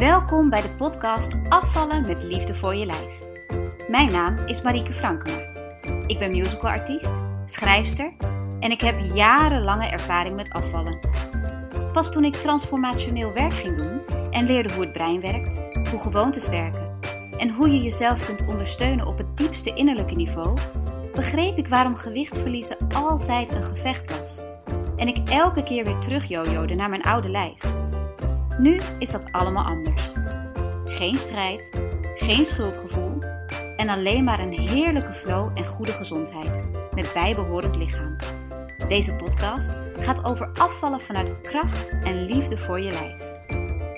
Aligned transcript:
Welkom 0.00 0.50
bij 0.50 0.62
de 0.62 0.70
podcast 0.70 1.32
Afvallen 1.48 2.02
met 2.02 2.22
liefde 2.22 2.54
voor 2.54 2.74
je 2.74 2.86
lijf. 2.86 3.22
Mijn 3.88 4.12
naam 4.12 4.46
is 4.46 4.62
Marieke 4.62 4.92
Frankema. 4.92 5.38
Ik 6.06 6.18
ben 6.18 6.30
musicalartiest, 6.30 7.14
schrijfster 7.46 8.12
en 8.60 8.70
ik 8.70 8.80
heb 8.80 8.98
jarenlange 8.98 9.86
ervaring 9.86 10.36
met 10.36 10.50
afvallen. 10.50 10.98
Pas 11.92 12.10
toen 12.10 12.24
ik 12.24 12.34
transformationeel 12.34 13.32
werk 13.32 13.52
ging 13.52 13.76
doen 13.76 14.00
en 14.30 14.46
leerde 14.46 14.74
hoe 14.74 14.82
het 14.82 14.92
brein 14.92 15.20
werkt, 15.20 15.88
hoe 15.90 16.00
gewoontes 16.00 16.48
werken 16.48 16.98
en 17.36 17.50
hoe 17.50 17.70
je 17.70 17.82
jezelf 17.82 18.26
kunt 18.26 18.46
ondersteunen 18.46 19.06
op 19.06 19.18
het 19.18 19.36
diepste 19.36 19.74
innerlijke 19.74 20.14
niveau, 20.14 20.58
begreep 21.14 21.58
ik 21.58 21.68
waarom 21.68 21.96
gewicht 21.96 22.38
verliezen 22.38 22.76
altijd 22.94 23.54
een 23.54 23.64
gevecht 23.64 24.18
was. 24.18 24.40
En 24.96 25.08
ik 25.08 25.28
elke 25.28 25.62
keer 25.62 25.84
weer 25.84 25.98
terug 25.98 26.24
jojode 26.24 26.74
naar 26.74 26.88
mijn 26.88 27.02
oude 27.02 27.28
lijf. 27.28 27.79
Nu 28.58 28.80
is 28.98 29.10
dat 29.10 29.32
allemaal 29.32 29.64
anders. 29.64 30.12
Geen 30.84 31.16
strijd, 31.16 31.68
geen 32.16 32.44
schuldgevoel 32.44 33.22
en 33.76 33.88
alleen 33.88 34.24
maar 34.24 34.40
een 34.40 34.58
heerlijke 34.58 35.12
flow 35.12 35.58
en 35.58 35.66
goede 35.66 35.92
gezondheid 35.92 36.64
met 36.94 37.10
bijbehorend 37.14 37.76
lichaam. 37.76 38.16
Deze 38.88 39.16
podcast 39.16 39.70
gaat 39.98 40.24
over 40.24 40.52
afvallen 40.52 41.00
vanuit 41.00 41.40
kracht 41.40 41.88
en 41.88 42.24
liefde 42.24 42.58
voor 42.58 42.80
je 42.80 42.90
lijf. 42.90 43.30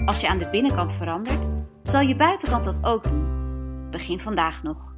Als 0.06 0.20
je 0.20 0.28
aan 0.28 0.38
de 0.38 0.48
binnenkant 0.50 0.92
verandert, 0.92 1.48
zal 1.82 2.00
je 2.00 2.16
buitenkant 2.16 2.64
dat 2.64 2.78
ook 2.82 3.08
doen. 3.08 3.90
Begin 3.90 4.20
vandaag 4.20 4.62
nog. 4.62 4.96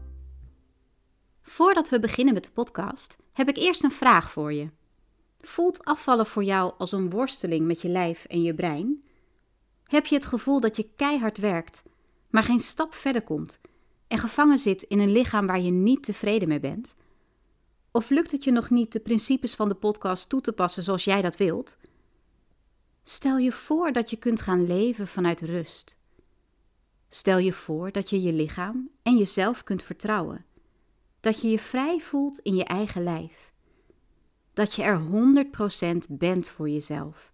Voordat 1.42 1.88
we 1.88 2.00
beginnen 2.00 2.34
met 2.34 2.44
de 2.44 2.50
podcast, 2.50 3.16
heb 3.32 3.48
ik 3.48 3.56
eerst 3.56 3.84
een 3.84 3.90
vraag 3.90 4.30
voor 4.30 4.52
je. 4.52 4.70
Voelt 5.40 5.84
afvallen 5.84 6.26
voor 6.26 6.44
jou 6.44 6.72
als 6.78 6.92
een 6.92 7.10
worsteling 7.10 7.66
met 7.66 7.82
je 7.82 7.88
lijf 7.88 8.24
en 8.24 8.42
je 8.42 8.54
brein? 8.54 9.03
Heb 9.94 10.06
je 10.06 10.14
het 10.14 10.24
gevoel 10.24 10.60
dat 10.60 10.76
je 10.76 10.88
keihard 10.96 11.38
werkt, 11.38 11.82
maar 12.30 12.42
geen 12.42 12.60
stap 12.60 12.94
verder 12.94 13.22
komt 13.22 13.60
en 14.08 14.18
gevangen 14.18 14.58
zit 14.58 14.82
in 14.82 14.98
een 14.98 15.12
lichaam 15.12 15.46
waar 15.46 15.60
je 15.60 15.70
niet 15.70 16.02
tevreden 16.02 16.48
mee 16.48 16.60
bent? 16.60 16.96
Of 17.90 18.10
lukt 18.10 18.32
het 18.32 18.44
je 18.44 18.50
nog 18.50 18.70
niet 18.70 18.92
de 18.92 19.00
principes 19.00 19.54
van 19.54 19.68
de 19.68 19.74
podcast 19.74 20.28
toe 20.28 20.40
te 20.40 20.52
passen 20.52 20.82
zoals 20.82 21.04
jij 21.04 21.22
dat 21.22 21.36
wilt? 21.36 21.76
Stel 23.02 23.36
je 23.36 23.52
voor 23.52 23.92
dat 23.92 24.10
je 24.10 24.16
kunt 24.16 24.40
gaan 24.40 24.66
leven 24.66 25.08
vanuit 25.08 25.40
rust. 25.40 25.96
Stel 27.08 27.38
je 27.38 27.52
voor 27.52 27.92
dat 27.92 28.10
je 28.10 28.22
je 28.22 28.32
lichaam 28.32 28.90
en 29.02 29.16
jezelf 29.16 29.64
kunt 29.64 29.82
vertrouwen. 29.82 30.44
Dat 31.20 31.40
je 31.40 31.48
je 31.48 31.58
vrij 31.58 31.98
voelt 31.98 32.38
in 32.38 32.54
je 32.54 32.64
eigen 32.64 33.02
lijf. 33.02 33.52
Dat 34.52 34.74
je 34.74 34.82
er 34.82 35.00
100% 35.96 35.98
bent 36.08 36.48
voor 36.48 36.68
jezelf. 36.68 37.33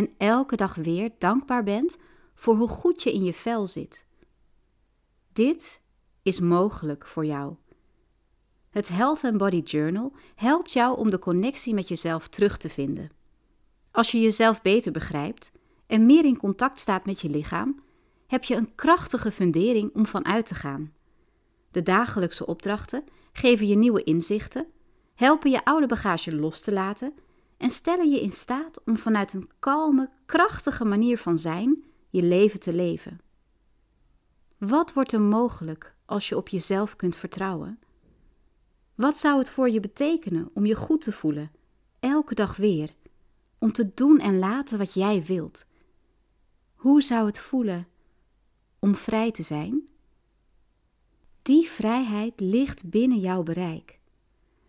En 0.00 0.14
elke 0.18 0.56
dag 0.56 0.74
weer 0.74 1.10
dankbaar 1.18 1.64
bent 1.64 1.96
voor 2.34 2.56
hoe 2.56 2.68
goed 2.68 3.02
je 3.02 3.12
in 3.12 3.24
je 3.24 3.32
vel 3.32 3.66
zit. 3.66 4.06
Dit 5.32 5.80
is 6.22 6.40
mogelijk 6.40 7.06
voor 7.06 7.24
jou. 7.24 7.54
Het 8.70 8.88
Health 8.88 9.24
and 9.24 9.38
Body 9.38 9.60
Journal 9.64 10.12
helpt 10.34 10.72
jou 10.72 10.98
om 10.98 11.10
de 11.10 11.18
connectie 11.18 11.74
met 11.74 11.88
jezelf 11.88 12.28
terug 12.28 12.56
te 12.56 12.68
vinden. 12.68 13.10
Als 13.90 14.10
je 14.10 14.20
jezelf 14.20 14.62
beter 14.62 14.92
begrijpt 14.92 15.52
en 15.86 16.06
meer 16.06 16.24
in 16.24 16.36
contact 16.36 16.78
staat 16.78 17.06
met 17.06 17.20
je 17.20 17.30
lichaam, 17.30 17.82
heb 18.26 18.44
je 18.44 18.54
een 18.54 18.74
krachtige 18.74 19.32
fundering 19.32 19.94
om 19.94 20.06
van 20.06 20.24
uit 20.24 20.46
te 20.46 20.54
gaan. 20.54 20.92
De 21.70 21.82
dagelijkse 21.82 22.46
opdrachten 22.46 23.04
geven 23.32 23.66
je 23.66 23.76
nieuwe 23.76 24.04
inzichten, 24.04 24.66
helpen 25.14 25.50
je 25.50 25.64
oude 25.64 25.86
bagage 25.86 26.34
los 26.34 26.60
te 26.60 26.72
laten 26.72 27.14
en 27.60 27.70
stellen 27.70 28.10
je 28.10 28.20
in 28.20 28.32
staat 28.32 28.84
om 28.84 28.96
vanuit 28.96 29.32
een 29.32 29.50
kalme, 29.58 30.10
krachtige 30.26 30.84
manier 30.84 31.18
van 31.18 31.38
zijn 31.38 31.84
je 32.08 32.22
leven 32.22 32.60
te 32.60 32.74
leven. 32.74 33.20
Wat 34.58 34.92
wordt 34.92 35.12
er 35.12 35.20
mogelijk 35.20 35.94
als 36.06 36.28
je 36.28 36.36
op 36.36 36.48
jezelf 36.48 36.96
kunt 36.96 37.16
vertrouwen? 37.16 37.78
Wat 38.94 39.18
zou 39.18 39.38
het 39.38 39.50
voor 39.50 39.70
je 39.70 39.80
betekenen 39.80 40.50
om 40.54 40.66
je 40.66 40.74
goed 40.74 41.00
te 41.00 41.12
voelen, 41.12 41.50
elke 41.98 42.34
dag 42.34 42.56
weer, 42.56 42.94
om 43.58 43.72
te 43.72 43.94
doen 43.94 44.18
en 44.18 44.38
laten 44.38 44.78
wat 44.78 44.94
jij 44.94 45.24
wilt? 45.24 45.66
Hoe 46.74 47.02
zou 47.02 47.26
het 47.26 47.38
voelen 47.38 47.88
om 48.78 48.94
vrij 48.94 49.30
te 49.30 49.42
zijn? 49.42 49.88
Die 51.42 51.68
vrijheid 51.68 52.40
ligt 52.40 52.90
binnen 52.90 53.18
jouw 53.18 53.42
bereik. 53.42 53.98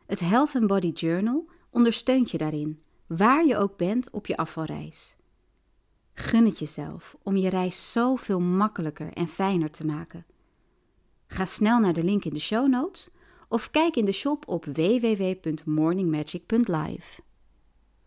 Het 0.05 0.19
Health 0.19 0.55
and 0.55 0.67
Body 0.67 0.91
Journal 0.91 1.49
ondersteunt 1.71 2.31
je 2.31 2.37
daarin, 2.37 2.83
waar 3.07 3.45
je 3.45 3.57
ook 3.57 3.77
bent 3.77 4.09
op 4.09 4.27
je 4.27 4.37
afvalreis. 4.37 5.15
Gun 6.13 6.45
het 6.45 6.59
jezelf 6.59 7.15
om 7.23 7.35
je 7.35 7.49
reis 7.49 7.91
zoveel 7.91 8.39
makkelijker 8.39 9.13
en 9.13 9.27
fijner 9.27 9.71
te 9.71 9.85
maken. 9.85 10.25
Ga 11.27 11.45
snel 11.45 11.79
naar 11.79 11.93
de 11.93 12.03
link 12.03 12.25
in 12.25 12.33
de 12.33 12.39
show 12.39 12.67
notes 12.67 13.09
of 13.47 13.71
kijk 13.71 13.95
in 13.95 14.05
de 14.05 14.11
shop 14.11 14.47
op 14.47 14.65
www.morningmagic.live. 14.65 17.21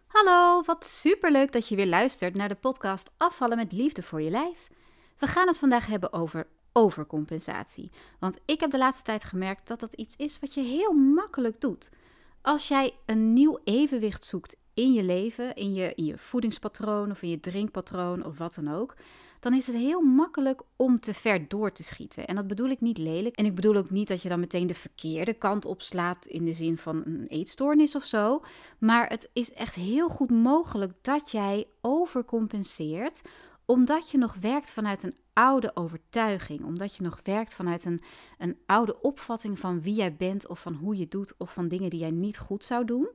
Hallo, 0.07 0.63
wat 0.63 0.85
superleuk 0.85 1.53
dat 1.53 1.69
je 1.69 1.77
weer 1.77 1.87
luistert 1.87 2.35
naar 2.35 2.49
de 2.49 2.55
podcast 2.55 3.11
Afvallen 3.17 3.57
met 3.57 3.73
liefde 3.73 4.03
voor 4.03 4.23
je 4.23 4.31
lijf. 4.31 4.69
We 5.19 5.27
gaan 5.27 5.47
het 5.47 5.59
vandaag 5.59 5.87
hebben 5.87 6.13
over 6.13 6.47
overcompensatie. 6.73 7.91
Want 8.19 8.39
ik 8.45 8.61
heb 8.61 8.71
de 8.71 8.79
laatste 8.79 9.05
tijd 9.05 9.25
gemerkt 9.25 9.67
dat 9.67 9.81
dat 9.81 9.95
iets 9.95 10.17
is 10.17 10.39
wat 10.39 10.55
je 10.55 10.63
heel 10.63 10.93
makkelijk 10.93 11.61
doet. 11.61 11.91
Als 12.45 12.69
jij 12.69 12.93
een 13.07 13.33
nieuw 13.33 13.59
evenwicht 13.65 14.25
zoekt 14.25 14.57
in 14.75 14.93
je 14.93 15.03
leven, 15.03 15.55
in 15.55 15.75
je, 15.75 15.95
in 15.95 16.05
je 16.05 16.19
voedingspatroon 16.19 17.11
of 17.11 17.23
in 17.23 17.29
je 17.29 17.41
drinkpatroon 17.41 18.25
of 18.25 18.39
wat 18.39 18.55
dan 18.55 18.75
ook, 18.75 18.95
dan 19.41 19.55
is 19.55 19.67
het 19.67 19.77
heel 19.77 20.01
makkelijk 20.01 20.63
om 20.77 21.01
te 21.01 21.15
ver 21.15 21.49
door 21.49 21.73
te 21.73 21.83
schieten. 21.83 22.27
En 22.27 22.35
dat 22.35 22.47
bedoel 22.47 22.69
ik 22.69 22.81
niet 22.81 22.99
lelijk. 22.99 23.37
En 23.37 23.45
ik 23.45 23.55
bedoel 23.55 23.77
ook 23.77 23.91
niet 23.91 24.09
dat 24.09 24.23
je 24.23 24.29
dan 24.29 24.41
meteen 24.41 24.67
de 24.67 24.75
verkeerde 24.75 25.35
kant 25.35 25.65
opslaat 25.65 26.27
in 26.27 26.45
de 26.45 26.55
zin 26.55 26.79
van 26.79 27.03
een 27.05 27.27
eetstoornis 27.29 27.95
of 27.95 28.05
zo. 28.05 28.43
Maar 28.79 29.09
het 29.09 29.31
is 29.33 29.53
echt 29.53 29.75
heel 29.75 30.09
goed 30.09 30.31
mogelijk 30.31 30.93
dat 31.03 31.31
jij 31.31 31.67
overcompenseert 31.81 33.21
omdat 33.65 34.11
je 34.11 34.19
nog 34.19 34.37
werkt 34.41 34.73
vanuit 34.73 35.03
een 35.03 35.15
oude 35.35 35.77
overtuiging, 35.77 36.65
omdat 36.65 36.97
je 36.97 37.03
nog 37.03 37.21
werkt 37.23 37.55
vanuit 37.55 37.85
een, 37.85 38.01
een 38.39 38.59
oude 38.67 39.01
opvatting 39.01 39.59
van 39.59 39.83
wie 39.83 39.95
jij 39.95 40.15
bent 40.15 40.47
of 40.49 40.61
van 40.61 40.75
hoe 40.75 40.97
je 40.97 41.09
doet 41.09 41.35
of 41.37 41.53
van 41.53 41.69
dingen 41.69 41.91
die 41.91 42.01
jij 42.01 42.11
niet 42.11 42.39
goed 42.39 42.65
zou 42.65 42.85
doen. 42.85 43.09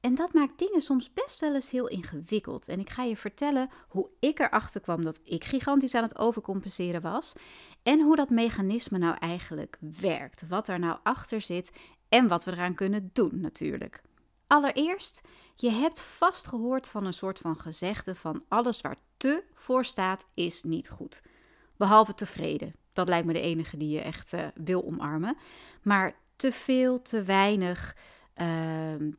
En 0.00 0.14
dat 0.14 0.32
maakt 0.32 0.58
dingen 0.58 0.82
soms 0.82 1.12
best 1.12 1.40
wel 1.40 1.54
eens 1.54 1.70
heel 1.70 1.88
ingewikkeld. 1.88 2.68
En 2.68 2.80
ik 2.80 2.90
ga 2.90 3.02
je 3.02 3.16
vertellen 3.16 3.70
hoe 3.88 4.10
ik 4.18 4.38
erachter 4.38 4.80
kwam 4.80 5.04
dat 5.04 5.20
ik 5.24 5.44
gigantisch 5.44 5.94
aan 5.94 6.02
het 6.02 6.18
overcompenseren 6.18 7.00
was. 7.02 7.32
En 7.82 8.00
hoe 8.00 8.16
dat 8.16 8.30
mechanisme 8.30 8.98
nou 8.98 9.16
eigenlijk 9.18 9.78
werkt. 10.00 10.48
Wat 10.48 10.68
er 10.68 10.78
nou 10.78 10.98
achter 11.02 11.40
zit 11.40 11.70
en 12.08 12.28
wat 12.28 12.44
we 12.44 12.52
eraan 12.52 12.74
kunnen 12.74 13.10
doen 13.12 13.40
natuurlijk. 13.40 14.02
Allereerst, 14.46 15.20
je 15.54 15.70
hebt 15.70 16.00
vast 16.00 16.46
gehoord 16.46 16.88
van 16.88 17.06
een 17.06 17.14
soort 17.14 17.38
van 17.38 17.60
gezegde 17.60 18.14
van 18.14 18.44
alles 18.48 18.80
waar 18.80 18.96
te 19.16 19.44
voor 19.54 19.84
staat 19.84 20.26
is 20.34 20.62
niet 20.62 20.90
goed. 20.90 21.22
Behalve 21.82 22.14
tevreden. 22.14 22.74
Dat 22.92 23.08
lijkt 23.08 23.26
me 23.26 23.32
de 23.32 23.40
enige 23.40 23.76
die 23.76 23.88
je 23.88 24.00
echt 24.00 24.32
uh, 24.32 24.46
wil 24.54 24.84
omarmen. 24.84 25.36
Maar 25.82 26.14
te 26.36 26.52
veel, 26.52 27.02
te 27.02 27.22
weinig, 27.22 27.96
uh, 28.36 28.46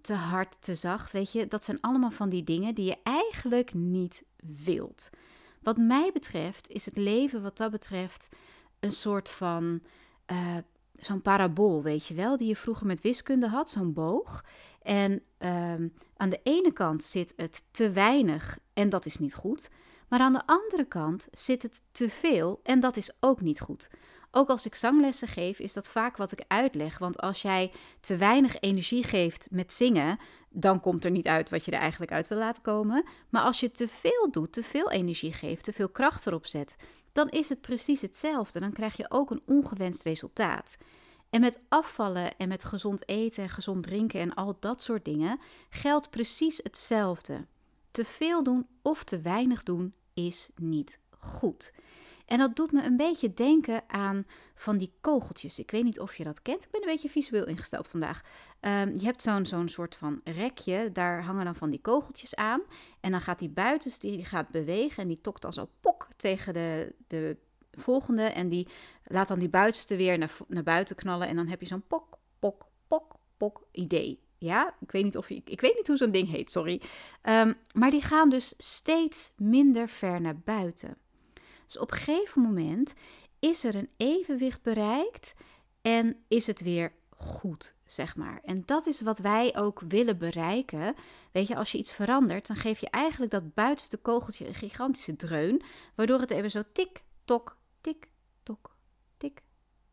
te 0.02 0.14
hard, 0.14 0.58
te 0.60 0.76
zacht, 0.76 1.12
weet 1.12 1.32
je, 1.32 1.48
dat 1.48 1.64
zijn 1.64 1.82
allemaal 1.82 2.12
van 2.12 2.30
die 2.30 2.44
dingen 2.44 2.76
die 2.76 2.86
je 2.86 2.98
eigenlijk 3.04 3.74
niet 3.74 4.24
wilt. 4.64 5.10
Wat 5.62 5.78
mij 5.78 6.10
betreft 6.14 6.70
is 6.70 6.86
het 6.86 6.98
leven 6.98 7.42
wat 7.42 7.58
dat 7.58 7.72
betreft 7.72 8.30
een 8.80 8.92
soort 8.92 9.30
van 9.30 9.82
uh, 10.32 10.58
zo'n 11.00 11.22
parabool, 11.22 11.82
weet 11.82 12.06
je 12.06 12.14
wel, 12.14 12.38
die 12.38 12.48
je 12.48 12.56
vroeger 12.56 12.86
met 12.86 13.02
wiskunde 13.02 13.48
had, 13.48 13.70
zo'n 13.70 13.94
boog. 13.94 14.46
En 14.82 15.22
uh, 15.40 15.74
aan 16.18 16.30
de 16.30 16.40
ene 16.44 16.72
kant 16.74 17.04
zit 17.04 17.34
het 17.36 17.64
te 17.72 17.92
weinig 17.92 18.60
en 18.74 18.90
dat 18.90 19.06
is 19.06 19.18
niet 19.18 19.36
goed. 19.36 19.70
Maar 20.14 20.22
aan 20.22 20.34
de 20.34 20.46
andere 20.46 20.86
kant 20.86 21.28
zit 21.32 21.64
het 21.64 21.84
te 21.92 22.10
veel 22.10 22.60
en 22.64 22.80
dat 22.80 22.98
is 22.98 23.12
ook 23.20 23.42
niet 23.42 23.60
goed. 23.60 23.90
Ook 24.32 24.50
als 24.50 24.66
ik 24.66 24.76
zanglessen 24.76 25.28
geef, 25.28 25.60
is 25.60 25.74
dat 25.74 25.88
vaak 25.88 26.18
wat 26.18 26.32
ik 26.32 26.44
uitleg. 26.48 26.98
Want 26.98 27.20
als 27.20 27.42
jij 27.42 27.72
te 28.02 28.18
weinig 28.18 28.60
energie 28.60 29.04
geeft 29.04 29.48
met 29.52 29.74
zingen, 29.74 30.20
dan 30.50 30.80
komt 30.80 31.06
er 31.06 31.12
niet 31.12 31.28
uit 31.28 31.50
wat 31.50 31.66
je 31.66 31.72
er 31.72 31.80
eigenlijk 31.80 32.12
uit 32.12 32.28
wil 32.28 32.38
laten 32.38 32.62
komen. 32.62 33.06
Maar 33.30 33.42
als 33.42 33.60
je 33.60 33.72
te 33.72 33.88
veel 33.88 34.32
doet, 34.32 34.54
te 34.54 34.64
veel 34.64 34.92
energie 34.92 35.34
geeft, 35.34 35.64
te 35.64 35.74
veel 35.74 35.90
kracht 35.90 36.28
erop 36.28 36.46
zet, 36.46 36.76
dan 37.12 37.30
is 37.30 37.50
het 37.50 37.62
precies 37.62 38.02
hetzelfde. 38.02 38.60
Dan 38.60 38.74
krijg 38.74 38.98
je 38.98 39.12
ook 39.12 39.32
een 39.32 39.44
ongewenst 39.46 40.04
resultaat. 40.04 40.78
En 41.30 41.42
met 41.42 41.60
afvallen 41.70 42.38
en 42.38 42.48
met 42.48 42.64
gezond 42.64 43.08
eten 43.10 43.44
en 43.44 43.50
gezond 43.50 43.84
drinken 43.84 44.20
en 44.20 44.34
al 44.34 44.58
dat 44.60 44.82
soort 44.82 45.06
dingen 45.06 45.40
geldt 45.70 46.10
precies 46.10 46.60
hetzelfde. 46.64 47.46
Te 47.92 48.06
veel 48.06 48.44
doen 48.44 48.68
of 48.82 49.04
te 49.04 49.22
weinig 49.22 49.64
doen 49.64 49.94
is 50.14 50.50
niet 50.56 51.00
goed. 51.10 51.74
En 52.26 52.38
dat 52.38 52.56
doet 52.56 52.72
me 52.72 52.84
een 52.84 52.98
beetje 52.98 53.34
denken 53.34 53.84
aan 53.88 54.26
van 54.56 54.78
die 54.78 54.94
kogeltjes. 55.02 55.60
Ik 55.60 55.72
weet 55.72 55.84
niet 55.84 56.00
of 56.00 56.16
je 56.16 56.24
dat 56.24 56.42
kent. 56.42 56.64
Ik 56.64 56.72
ben 56.72 56.82
een 56.82 56.88
beetje 56.88 57.10
visueel 57.10 57.46
ingesteld 57.46 57.88
vandaag. 57.88 58.22
Ehm, 58.60 58.94
je 58.94 59.06
hebt 59.06 59.22
zo'n 59.22 59.46
zo'n 59.46 59.70
soort 59.70 59.96
van 59.96 60.22
rekje. 60.24 60.92
Daar 60.92 61.24
hangen 61.24 61.46
dan 61.46 61.56
van 61.56 61.70
die 61.70 61.82
kogeltjes 61.82 62.36
aan. 62.36 62.62
En 63.00 63.12
dan 63.12 63.22
gaat 63.22 63.40
die 63.40 63.50
buitens, 63.50 64.00
die 64.00 64.26
gaat 64.26 64.50
bewegen. 64.50 65.02
En 65.04 65.08
die 65.08 65.22
tokt 65.22 65.42
dan 65.42 65.54
zo 65.54 65.70
pok 65.80 66.08
tegen 66.16 66.54
de, 66.54 66.96
de 67.08 67.38
volgende. 67.72 68.24
En 68.24 68.50
die 68.50 68.68
laat 69.04 69.28
dan 69.28 69.40
die 69.40 69.50
buitenste 69.50 69.96
weer 69.96 70.18
naar, 70.18 70.38
naar 70.48 70.64
buiten 70.64 70.96
knallen. 70.96 71.28
En 71.28 71.36
dan 71.36 71.48
heb 71.48 71.62
je 71.62 71.68
zo'n 71.68 71.88
pok, 71.88 72.18
pok, 72.40 72.66
pok, 72.88 73.16
pok 73.38 73.68
idee. 73.72 74.23
Ja, 74.44 74.76
ik 74.80 74.92
weet 74.92 75.04
niet 75.04 75.18
of 75.18 75.30
je, 75.30 75.42
ik 75.46 75.62
weet 75.62 75.76
niet 75.76 75.88
hoe 75.88 75.98
zo'n 75.98 76.12
ding 76.12 76.30
heet, 76.30 76.52
sorry. 76.52 76.82
Ehm, 77.22 77.54
maar 77.74 77.92
die 77.92 78.02
gaan 78.02 78.30
dus 78.30 78.54
steeds 78.58 79.34
minder 79.38 79.90
ver 79.90 80.22
naar 80.22 80.40
buiten. 80.40 80.98
Dus 81.66 81.78
op 81.78 81.92
een 81.92 81.98
gegeven 81.98 82.42
moment 82.42 82.94
is 83.40 83.64
er 83.64 83.76
een 83.76 83.90
evenwicht 83.98 84.62
bereikt 84.62 85.34
en 85.82 86.24
is 86.28 86.48
het 86.48 86.62
weer 86.62 86.94
goed, 87.10 87.74
zeg 87.86 88.16
maar. 88.16 88.42
En 88.46 88.64
dat 88.66 88.86
is 88.86 89.02
wat 89.02 89.20
wij 89.20 89.58
ook 89.58 89.82
willen 89.88 90.18
bereiken. 90.18 90.96
Weet 91.32 91.48
je, 91.48 91.56
als 91.56 91.72
je 91.72 91.78
iets 91.78 91.94
verandert, 91.94 92.48
dan 92.48 92.56
geef 92.56 92.80
je 92.80 92.90
eigenlijk 92.90 93.32
dat 93.32 93.54
buitenste 93.54 93.98
kogeltje 93.98 94.48
een 94.48 94.54
gigantische 94.54 95.16
dreun, 95.16 95.62
waardoor 95.96 96.20
het 96.20 96.32
even 96.32 96.52
zo 96.52 96.64
tik, 96.74 97.04
tok, 97.24 97.58
tik, 97.82 98.08
tok, 98.44 98.76
tik, 99.18 99.42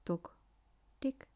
tok, 0.02 0.36
tik, 0.98 1.26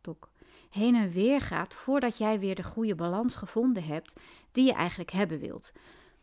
tok 0.00 0.30
heen 0.76 0.94
en 0.94 1.10
weer 1.10 1.40
gaat 1.40 1.74
voordat 1.74 2.18
jij 2.18 2.38
weer 2.38 2.54
de 2.54 2.64
goede 2.64 2.94
balans 2.94 3.36
gevonden 3.36 3.82
hebt 3.84 4.14
die 4.52 4.64
je 4.64 4.72
eigenlijk 4.72 5.10
hebben 5.10 5.38
wilt. 5.38 5.72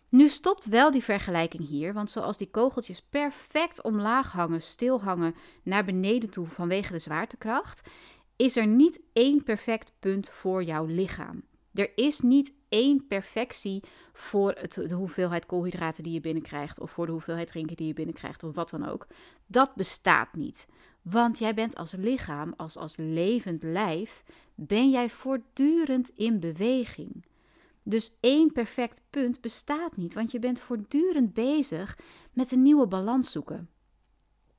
Nu 0.09 0.29
stopt 0.29 0.65
wel 0.65 0.91
die 0.91 1.03
vergelijking 1.03 1.67
hier, 1.67 1.93
want 1.93 2.11
zoals 2.11 2.37
die 2.37 2.49
kogeltjes 2.49 3.01
perfect 3.01 3.81
omlaag 3.81 4.31
hangen, 4.31 4.61
stil 4.61 5.01
hangen 5.01 5.35
naar 5.63 5.85
beneden 5.85 6.29
toe 6.29 6.47
vanwege 6.47 6.91
de 6.91 6.99
zwaartekracht, 6.99 7.89
is 8.35 8.55
er 8.55 8.67
niet 8.67 8.99
één 9.13 9.43
perfect 9.43 9.93
punt 9.99 10.29
voor 10.29 10.63
jouw 10.63 10.85
lichaam. 10.85 11.43
Er 11.73 11.91
is 11.95 12.19
niet 12.19 12.53
één 12.69 13.07
perfectie 13.07 13.83
voor 14.13 14.55
het, 14.59 14.73
de 14.73 14.95
hoeveelheid 14.95 15.45
koolhydraten 15.45 16.03
die 16.03 16.13
je 16.13 16.21
binnenkrijgt, 16.21 16.79
of 16.79 16.91
voor 16.91 17.05
de 17.05 17.11
hoeveelheid 17.11 17.47
drinken 17.47 17.75
die 17.75 17.87
je 17.87 17.93
binnenkrijgt, 17.93 18.43
of 18.43 18.55
wat 18.55 18.69
dan 18.69 18.89
ook. 18.89 19.07
Dat 19.45 19.75
bestaat 19.75 20.33
niet. 20.33 20.67
Want 21.01 21.37
jij 21.37 21.53
bent 21.53 21.75
als 21.75 21.91
lichaam, 21.91 22.53
als, 22.57 22.77
als 22.77 22.95
levend 22.97 23.63
lijf, 23.63 24.23
ben 24.55 24.89
jij 24.89 25.09
voortdurend 25.09 26.11
in 26.15 26.39
beweging. 26.39 27.25
Dus 27.83 28.17
één 28.19 28.51
perfect 28.51 29.01
punt 29.09 29.41
bestaat 29.41 29.97
niet, 29.97 30.13
want 30.13 30.31
je 30.31 30.39
bent 30.39 30.61
voortdurend 30.61 31.33
bezig 31.33 31.99
met 32.31 32.51
een 32.51 32.61
nieuwe 32.61 32.87
balans 32.87 33.31
zoeken. 33.31 33.69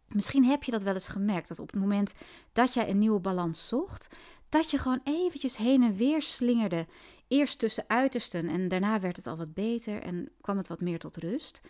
Misschien 0.09 0.45
heb 0.45 0.63
je 0.63 0.71
dat 0.71 0.83
wel 0.83 0.95
eens 0.95 1.09
gemerkt, 1.09 1.49
dat 1.49 1.59
op 1.59 1.71
het 1.71 1.81
moment 1.81 2.13
dat 2.53 2.75
jij 2.75 2.89
een 2.89 2.99
nieuwe 2.99 3.21
balans 3.21 3.69
zocht, 3.69 4.09
dat 4.49 4.71
je 4.71 4.79
gewoon 4.79 5.01
eventjes 5.05 5.57
heen 5.57 5.83
en 5.83 5.95
weer 5.95 6.23
slingerde. 6.23 6.87
Eerst 7.29 7.59
tussen 7.59 7.85
uitersten 7.87 8.49
en 8.49 8.69
daarna 8.69 9.01
werd 9.01 9.17
het 9.17 9.27
al 9.27 9.37
wat 9.37 9.55
beter 9.55 10.03
en 10.03 10.29
kwam 10.41 10.57
het 10.57 10.69
wat 10.69 10.81
meer 10.81 10.99
tot 10.99 11.17
rust. 11.17 11.61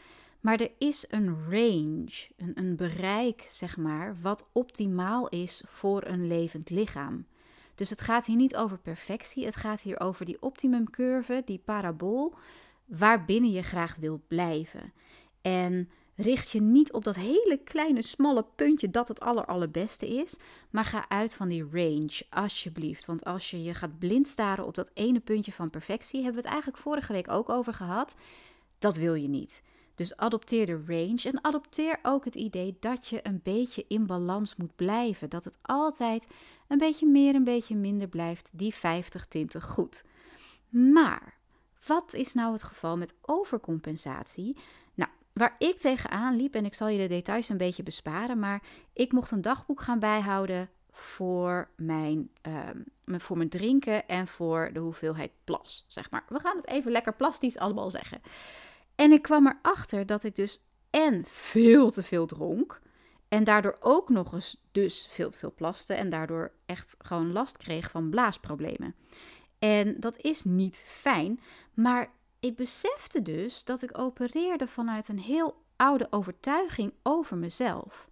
Maar 0.41 0.61
er 0.61 0.71
is 0.79 1.07
een 1.09 1.37
range, 1.51 2.29
een, 2.37 2.53
een 2.55 2.77
bereik, 2.77 3.47
zeg 3.51 3.77
maar, 3.77 4.17
wat 4.23 4.49
optimaal 4.53 5.29
is 5.29 5.63
voor 5.67 6.05
een 6.07 6.27
levend 6.27 6.71
lichaam. 6.71 7.27
Dus 7.75 7.91
het 7.91 8.01
gaat 8.01 8.27
hier 8.27 8.37
niet 8.37 8.57
over 8.57 8.79
perfectie, 8.79 9.45
het 9.45 9.57
gaat 9.57 9.81
hier 9.81 10.01
over 10.01 10.25
die 10.25 10.43
optimumcurve, 10.43 11.43
die 11.45 11.61
parabool, 11.65 12.35
waarbinnen 12.85 13.51
je 13.51 13.63
graag 13.63 13.97
wilt 13.97 14.29
blijven. 14.29 14.93
En 15.43 15.91
richt 16.17 16.51
je 16.51 16.61
niet 16.61 16.93
op 16.93 17.05
dat 17.05 17.15
hele 17.15 17.61
kleine, 17.65 18.03
smalle 18.03 18.45
puntje 18.57 18.91
dat 18.91 19.09
het 19.09 19.21
aller, 19.21 19.45
allerbeste 19.45 20.09
is, 20.09 20.39
maar 20.71 20.85
ga 20.85 21.09
uit 21.09 21.35
van 21.35 21.49
die 21.49 21.67
range, 21.73 22.23
alsjeblieft. 22.31 23.05
Want 23.05 23.25
als 23.25 23.51
je 23.51 23.63
je 23.63 23.75
gaat 23.75 23.99
blind 23.99 24.27
staren 24.27 24.67
op 24.67 24.75
dat 24.75 24.91
ene 24.95 25.21
puntje 25.21 25.53
van 25.53 25.71
perfectie, 25.71 26.23
hebben 26.23 26.35
we 26.35 26.41
het 26.41 26.53
eigenlijk 26.53 26.83
vorige 26.83 27.13
week 27.13 27.31
ook 27.31 27.49
over 27.49 27.75
gehad, 27.75 28.15
dat 28.79 28.97
wil 28.97 29.15
je 29.15 29.29
niet. 29.29 29.63
Dus 29.95 30.17
adopteer 30.17 30.67
de 30.67 30.83
range 30.87 31.23
en 31.25 31.45
adopteer 31.45 31.99
ook 32.03 32.25
het 32.25 32.35
idee 32.35 32.77
dat 32.81 33.09
je 33.09 33.21
een 33.23 33.41
beetje 33.43 33.85
in 33.89 34.07
balans 34.07 34.57
moet 34.57 34.77
blijven. 34.77 35.31
Dat 35.31 35.45
het 35.45 35.59
altijd 35.63 36.27
een 36.69 36.79
beetje 36.79 37.07
meer, 37.07 37.35
een 37.35 37.45
beetje 37.45 37.77
minder 37.77 38.09
blijft, 38.09 38.51
die 38.53 38.75
50 38.75 39.27
tinten 39.27 39.63
goed. 39.63 40.05
Maar 40.69 41.35
wat 41.87 42.15
is 42.15 42.35
nou 42.35 42.53
het 42.53 42.63
geval 42.63 42.97
met 42.97 43.15
overcompensatie? 43.21 44.57
Nou, 44.95 45.11
waar 45.33 45.55
ik 45.59 45.77
tegenaan 45.77 46.37
liep, 46.37 46.55
en 46.55 46.65
ik 46.65 46.75
zal 46.75 46.89
je 46.89 46.99
de 46.99 47.09
details 47.09 47.49
een 47.49 47.57
beetje 47.57 47.83
besparen, 47.83 48.39
maar 48.39 48.63
ik 48.93 49.13
mocht 49.13 49.31
een 49.31 49.43
dagboek 49.43 49.81
gaan 49.81 49.99
bijhouden 49.99 50.71
voor 50.91 51.69
mijn, 51.77 52.31
ehm, 52.41 52.83
voor 53.07 53.37
mijn 53.37 53.49
drinken 53.49 54.09
en 54.09 54.27
voor 54.27 54.71
de 54.73 54.81
hoeveelheid 54.81 55.31
plas, 55.45 55.85
zeg 55.87 56.11
maar. 56.11 56.25
We 56.29 56.39
gaan 56.41 56.57
het 56.57 56.67
even 56.67 56.93
lekker 56.93 57.15
plastisch 57.15 57.59
allemaal 57.59 57.91
zeggen. 57.91 58.21
En 58.95 59.13
ik 59.13 59.23
kwam 59.23 59.47
erachter 59.47 60.07
dat 60.07 60.25
ik 60.25 60.37
dus 60.37 60.67
en 60.91 61.25
veel 61.29 61.91
te 61.91 62.03
veel 62.03 62.27
dronk. 62.27 62.81
En 63.29 63.45
daardoor 63.45 63.77
ook 63.81 64.09
nog 64.09 64.33
eens 64.33 64.61
dus 64.73 65.09
veel 65.11 65.31
te 65.31 65.39
veel 65.39 65.53
plaste. 65.55 65.95
En 65.95 66.09
daardoor 66.09 66.53
echt 66.67 66.95
gewoon 66.99 67.33
last 67.33 67.57
kreeg 67.57 67.91
van 67.91 68.11
blaasproblemen. 68.11 68.95
En 69.59 70.01
dat 70.01 70.17
is 70.17 70.45
niet 70.45 70.85
fijn. 70.87 71.41
Maar 71.75 72.13
ik 72.41 72.57
besefte 72.57 73.23
dus 73.23 73.65
dat 73.65 73.83
ik 73.83 73.99
opereerde 73.99 74.67
vanuit 74.67 75.09
een 75.09 75.19
heel 75.19 75.63
oude 75.77 76.07
overtuiging 76.11 76.93
over 77.03 77.37
mezelf. 77.37 78.09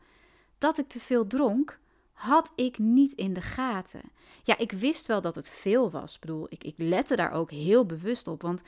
Dat 0.59 0.79
ik 0.79 0.89
te 0.89 1.01
veel 1.01 1.27
dronk, 1.27 1.79
had 2.13 2.53
ik 2.55 2.79
niet 2.79 3.13
in 3.13 3.33
de 3.33 3.41
gaten. 3.41 4.03
Ja, 4.43 4.59
ik 4.59 4.73
wist 4.73 5.07
wel 5.07 5.21
dat 5.21 5.35
het 5.35 5.49
veel 5.49 5.91
was. 5.91 6.15
Ik 6.15 6.21
bedoel, 6.21 6.47
ik, 6.49 6.65
ik 6.65 6.75
lette 6.77 7.17
daar 7.17 7.33
ook 7.33 7.51
heel 7.51 7.87
bewust 7.87 8.27
op. 8.27 8.43
Want 8.43 8.63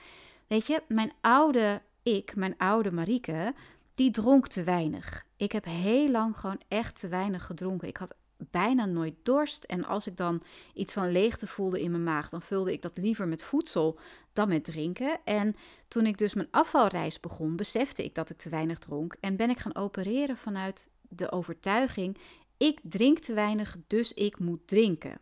weet 0.46 0.66
je, 0.66 0.82
mijn 0.88 1.12
oude 1.20 1.82
ik, 2.04 2.36
mijn 2.36 2.54
oude 2.58 2.92
Marieke, 2.92 3.54
die 3.94 4.10
dronk 4.10 4.48
te 4.48 4.62
weinig. 4.62 5.26
Ik 5.36 5.52
heb 5.52 5.64
heel 5.64 6.10
lang 6.10 6.36
gewoon 6.36 6.60
echt 6.68 7.00
te 7.00 7.08
weinig 7.08 7.46
gedronken. 7.46 7.88
Ik 7.88 7.96
had 7.96 8.14
bijna 8.36 8.84
nooit 8.84 9.14
dorst. 9.22 9.64
En 9.64 9.84
als 9.84 10.06
ik 10.06 10.16
dan 10.16 10.42
iets 10.74 10.92
van 10.92 11.12
leegte 11.12 11.46
voelde 11.46 11.80
in 11.80 11.90
mijn 11.90 12.04
maag, 12.04 12.28
dan 12.28 12.42
vulde 12.42 12.72
ik 12.72 12.82
dat 12.82 12.98
liever 12.98 13.28
met 13.28 13.44
voedsel 13.44 13.98
dan 14.32 14.48
met 14.48 14.64
drinken. 14.64 15.20
En 15.24 15.56
toen 15.88 16.06
ik 16.06 16.18
dus 16.18 16.34
mijn 16.34 16.48
afvalreis 16.50 17.20
begon, 17.20 17.56
besefte 17.56 18.04
ik 18.04 18.14
dat 18.14 18.30
ik 18.30 18.36
te 18.36 18.48
weinig 18.48 18.78
dronk. 18.78 19.16
En 19.20 19.36
ben 19.36 19.50
ik 19.50 19.58
gaan 19.58 19.76
opereren 19.76 20.36
vanuit 20.36 20.88
de 21.08 21.32
overtuiging: 21.32 22.18
ik 22.56 22.80
drink 22.82 23.18
te 23.18 23.34
weinig, 23.34 23.76
dus 23.86 24.12
ik 24.12 24.38
moet 24.38 24.68
drinken. 24.68 25.18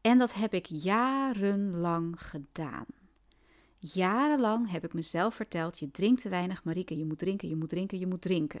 En 0.00 0.18
dat 0.18 0.34
heb 0.34 0.54
ik 0.54 0.66
jarenlang 0.66 2.22
gedaan. 2.22 2.86
Jarenlang 3.92 4.70
heb 4.70 4.84
ik 4.84 4.92
mezelf 4.92 5.34
verteld: 5.34 5.78
je 5.78 5.90
drinkt 5.90 6.22
te 6.22 6.28
weinig, 6.28 6.64
Marieke, 6.64 6.98
je 6.98 7.04
moet 7.04 7.18
drinken, 7.18 7.48
je 7.48 7.56
moet 7.56 7.68
drinken, 7.68 7.98
je 7.98 8.06
moet 8.06 8.22
drinken. 8.22 8.60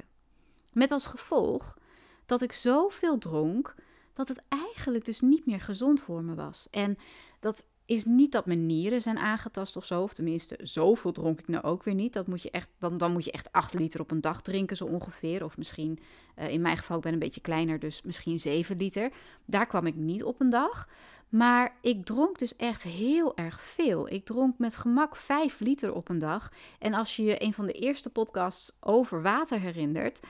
Met 0.72 0.90
als 0.90 1.06
gevolg 1.06 1.78
dat 2.26 2.42
ik 2.42 2.52
zoveel 2.52 3.18
dronk 3.18 3.74
dat 4.12 4.28
het 4.28 4.42
eigenlijk 4.48 5.04
dus 5.04 5.20
niet 5.20 5.46
meer 5.46 5.60
gezond 5.60 6.02
voor 6.02 6.22
me 6.22 6.34
was. 6.34 6.68
En 6.70 6.98
dat 7.40 7.66
is 7.86 8.04
niet 8.04 8.32
dat 8.32 8.46
mijn 8.46 8.66
nieren 8.66 9.02
zijn 9.02 9.18
aangetast 9.18 9.76
of 9.76 9.84
zo, 9.86 10.02
of 10.02 10.14
tenminste, 10.14 10.58
zoveel 10.62 11.12
dronk 11.12 11.40
ik 11.40 11.48
nou 11.48 11.64
ook 11.64 11.82
weer 11.82 11.94
niet. 11.94 12.12
Dat 12.12 12.26
moet 12.26 12.42
je 12.42 12.50
echt, 12.50 12.68
dan, 12.78 12.98
dan 12.98 13.12
moet 13.12 13.24
je 13.24 13.32
echt 13.32 13.52
8 13.52 13.74
liter 13.74 14.00
op 14.00 14.10
een 14.10 14.20
dag 14.20 14.42
drinken, 14.42 14.76
zo 14.76 14.84
ongeveer. 14.84 15.44
Of 15.44 15.56
misschien, 15.56 15.98
uh, 16.38 16.48
in 16.48 16.60
mijn 16.60 16.76
geval, 16.76 16.96
ik 16.96 17.02
ben 17.02 17.12
een 17.12 17.18
beetje 17.18 17.40
kleiner, 17.40 17.78
dus 17.78 18.02
misschien 18.02 18.40
7 18.40 18.76
liter. 18.76 19.12
Daar 19.44 19.66
kwam 19.66 19.86
ik 19.86 19.94
niet 19.94 20.24
op 20.24 20.40
een 20.40 20.50
dag. 20.50 20.88
Maar 21.28 21.76
ik 21.80 22.04
dronk 22.04 22.38
dus 22.38 22.56
echt 22.56 22.82
heel 22.82 23.36
erg 23.36 23.60
veel. 23.60 24.12
Ik 24.12 24.24
dronk 24.24 24.58
met 24.58 24.76
gemak 24.76 25.16
5 25.16 25.60
liter 25.60 25.94
op 25.94 26.08
een 26.08 26.18
dag. 26.18 26.52
En 26.78 26.94
als 26.94 27.16
je 27.16 27.22
je 27.22 27.42
een 27.42 27.54
van 27.54 27.66
de 27.66 27.72
eerste 27.72 28.10
podcasts 28.10 28.76
over 28.80 29.22
water 29.22 29.60
herinnert, 29.60 30.20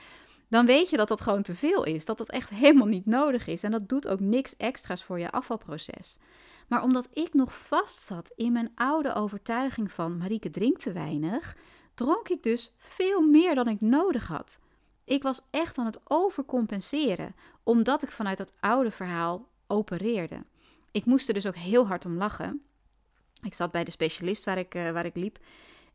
dan 0.47 0.65
weet 0.65 0.89
je 0.89 0.97
dat 0.97 1.07
dat 1.07 1.21
gewoon 1.21 1.41
te 1.41 1.55
veel 1.55 1.83
is. 1.83 2.05
Dat 2.05 2.17
dat 2.17 2.29
echt 2.29 2.49
helemaal 2.49 2.87
niet 2.87 3.05
nodig 3.05 3.47
is. 3.47 3.63
En 3.63 3.71
dat 3.71 3.89
doet 3.89 4.07
ook 4.07 4.19
niks 4.19 4.57
extra's 4.57 5.03
voor 5.03 5.19
je 5.19 5.31
afvalproces. 5.31 6.17
Maar 6.67 6.83
omdat 6.83 7.07
ik 7.13 7.33
nog 7.33 7.57
vast 7.67 8.01
zat 8.01 8.31
in 8.35 8.51
mijn 8.51 8.71
oude 8.75 9.13
overtuiging 9.13 9.91
van 9.91 10.17
Marieke 10.17 10.49
drinkt 10.49 10.81
te 10.81 10.91
weinig, 10.91 11.55
dronk 11.93 12.29
ik 12.29 12.43
dus 12.43 12.73
veel 12.77 13.21
meer 13.21 13.55
dan 13.55 13.67
ik 13.67 13.81
nodig 13.81 14.27
had. 14.27 14.59
Ik 15.03 15.23
was 15.23 15.41
echt 15.49 15.77
aan 15.77 15.85
het 15.85 15.99
overcompenseren, 16.03 17.35
omdat 17.63 18.03
ik 18.03 18.11
vanuit 18.11 18.37
dat 18.37 18.53
oude 18.59 18.91
verhaal 18.91 19.47
opereerde. 19.67 20.43
Ik 20.95 21.05
moest 21.05 21.27
er 21.27 21.33
dus 21.33 21.47
ook 21.47 21.55
heel 21.55 21.87
hard 21.87 22.05
om 22.05 22.17
lachen. 22.17 22.61
Ik 23.41 23.53
zat 23.53 23.71
bij 23.71 23.83
de 23.83 23.91
specialist 23.91 24.43
waar 24.43 24.57
ik, 24.57 24.75
uh, 24.75 24.91
waar 24.91 25.05
ik 25.05 25.15
liep. 25.15 25.37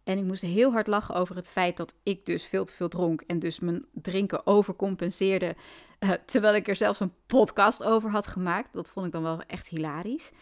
En 0.04 0.19
ik 0.19 0.25
moest 0.25 0.42
heel 0.42 0.73
hard 0.73 0.87
lachen 0.87 1.14
over 1.14 1.37
het 1.37 1.49
feit 1.49 1.76
dat 1.76 1.95
ik 2.02 2.26
dus 2.26 2.47
veel 2.47 2.64
te 2.64 2.73
veel 2.73 2.88
dronk. 2.88 3.21
En 3.21 3.38
dus 3.38 3.61
mijn 3.61 3.85
drinken 3.92 4.47
overcompenseerde. 4.47 5.57
Uh, 6.00 6.11
terwijl 6.26 6.54
ik 6.54 6.69
er 6.69 6.76
zelfs 6.76 7.00
een 7.00 7.12
podcast 7.26 7.83
over 7.83 8.11
had 8.11 8.26
gemaakt. 8.26 8.73
Dat 8.73 8.88
vond 8.88 9.07
ik 9.07 9.12
dan 9.12 9.23
wel 9.23 9.42
echt 9.42 9.69
hilarisch. 9.69 10.33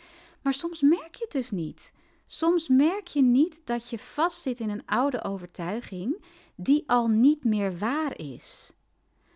Maar 0.43 0.55
soms 0.55 0.81
merk 0.81 1.15
je 1.15 1.23
het 1.23 1.33
dus 1.33 1.51
niet. 1.51 1.93
Soms 2.27 2.69
merk 2.69 3.07
je 3.07 3.23
niet 3.23 3.61
dat 3.65 3.91
je 3.91 3.99
vastzit 3.99 4.61
in 4.61 4.71
een 4.71 4.87
oude 4.87 5.23
overtuiging 5.23 6.25
die 6.55 6.85
al 6.87 7.09
niet 7.09 7.45
meer 7.45 7.79
waar 7.79 8.19
is. 8.19 8.73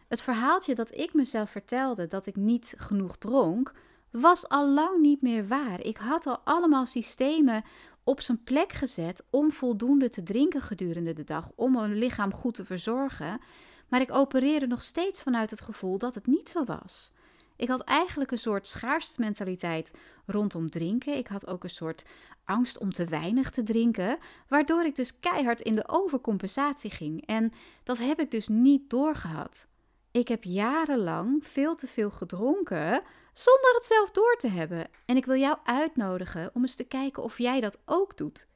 Het 0.09 0.23
verhaaltje 0.23 0.75
dat 0.75 0.99
ik 0.99 1.15
mezelf 1.15 1.51
vertelde 1.51 2.07
dat 2.07 2.27
ik 2.27 2.37
niet 2.37 2.75
genoeg 2.77 3.17
dronk, 3.17 3.73
was 4.13 4.49
al 4.49 4.69
lang 4.69 5.01
niet 5.01 5.23
meer 5.23 5.47
waar. 5.47 5.81
Ik 5.81 5.97
had 5.97 6.27
al 6.27 6.41
allemaal 6.45 6.87
systemen 6.87 7.65
op 8.05 8.21
zijn 8.21 8.43
plek 8.43 8.73
gezet 8.73 9.25
om 9.31 9.53
voldoende 9.53 10.09
te 10.09 10.23
drinken 10.23 10.61
gedurende 10.61 11.13
de 11.13 11.25
dag, 11.25 11.51
om 11.55 11.73
mijn 11.73 11.95
lichaam 11.95 12.33
goed 12.33 12.55
te 12.55 12.65
verzorgen. 12.65 13.41
Maar 13.89 14.01
ik 14.01 14.13
opereerde 14.13 14.67
nog 14.67 14.83
steeds 14.83 15.23
vanuit 15.23 15.51
het 15.51 15.61
gevoel 15.61 15.99
dat 15.99 16.15
het 16.15 16.27
niet 16.27 16.49
zo 16.49 16.65
was. 16.65 17.13
Ik 17.57 17.69
had 17.69 17.81
eigenlijk 17.81 18.31
een 18.31 18.39
soort 18.39 18.67
schaarsmentaliteit 18.67 19.93
rondom 20.27 20.71
drinken. 20.71 21.17
Ik 21.17 21.27
had 21.27 21.47
ook 21.47 21.65
een 21.65 21.71
soort 21.71 22.05
angst 22.45 22.79
om 22.79 22.93
te 22.93 23.05
weinig 23.05 23.51
te 23.51 23.63
drinken, 23.63 24.19
waardoor 24.49 24.85
ik 24.85 24.97
dus 24.97 25.21
keihard 25.21 25.61
in 25.61 25.75
de 25.75 25.89
overcompensatie 25.89 26.91
ging. 26.91 27.27
En 27.27 27.53
dat 27.83 27.99
heb 27.99 28.21
ik 28.21 28.31
dus 28.31 28.49
niet 28.49 28.91
doorgehad. 28.91 29.67
Ik 30.11 30.29
heb 30.29 30.45
jarenlang 30.45 31.47
veel 31.47 31.75
te 31.75 31.87
veel 31.87 32.11
gedronken 32.11 33.03
zonder 33.33 33.75
het 33.75 33.85
zelf 33.85 34.11
door 34.11 34.37
te 34.37 34.49
hebben. 34.49 34.89
En 35.07 35.17
ik 35.17 35.25
wil 35.25 35.37
jou 35.37 35.59
uitnodigen 35.65 36.51
om 36.55 36.63
eens 36.63 36.75
te 36.75 36.85
kijken 36.85 37.23
of 37.23 37.39
jij 37.39 37.61
dat 37.61 37.79
ook 37.85 38.17
doet. 38.17 38.49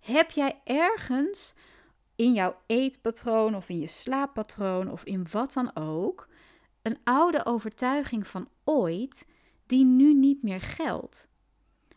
Heb 0.00 0.30
jij 0.30 0.60
ergens 0.64 1.54
in 2.16 2.32
jouw 2.32 2.56
eetpatroon 2.66 3.54
of 3.56 3.68
in 3.68 3.78
je 3.78 3.86
slaappatroon 3.86 4.90
of 4.90 5.04
in 5.04 5.26
wat 5.30 5.52
dan 5.52 5.76
ook 5.76 6.28
een 6.82 6.98
oude 7.04 7.44
overtuiging 7.44 8.26
van 8.26 8.48
ooit 8.64 9.26
die 9.66 9.84
nu 9.84 10.14
niet 10.14 10.42
meer 10.42 10.60
geldt? 10.60 11.30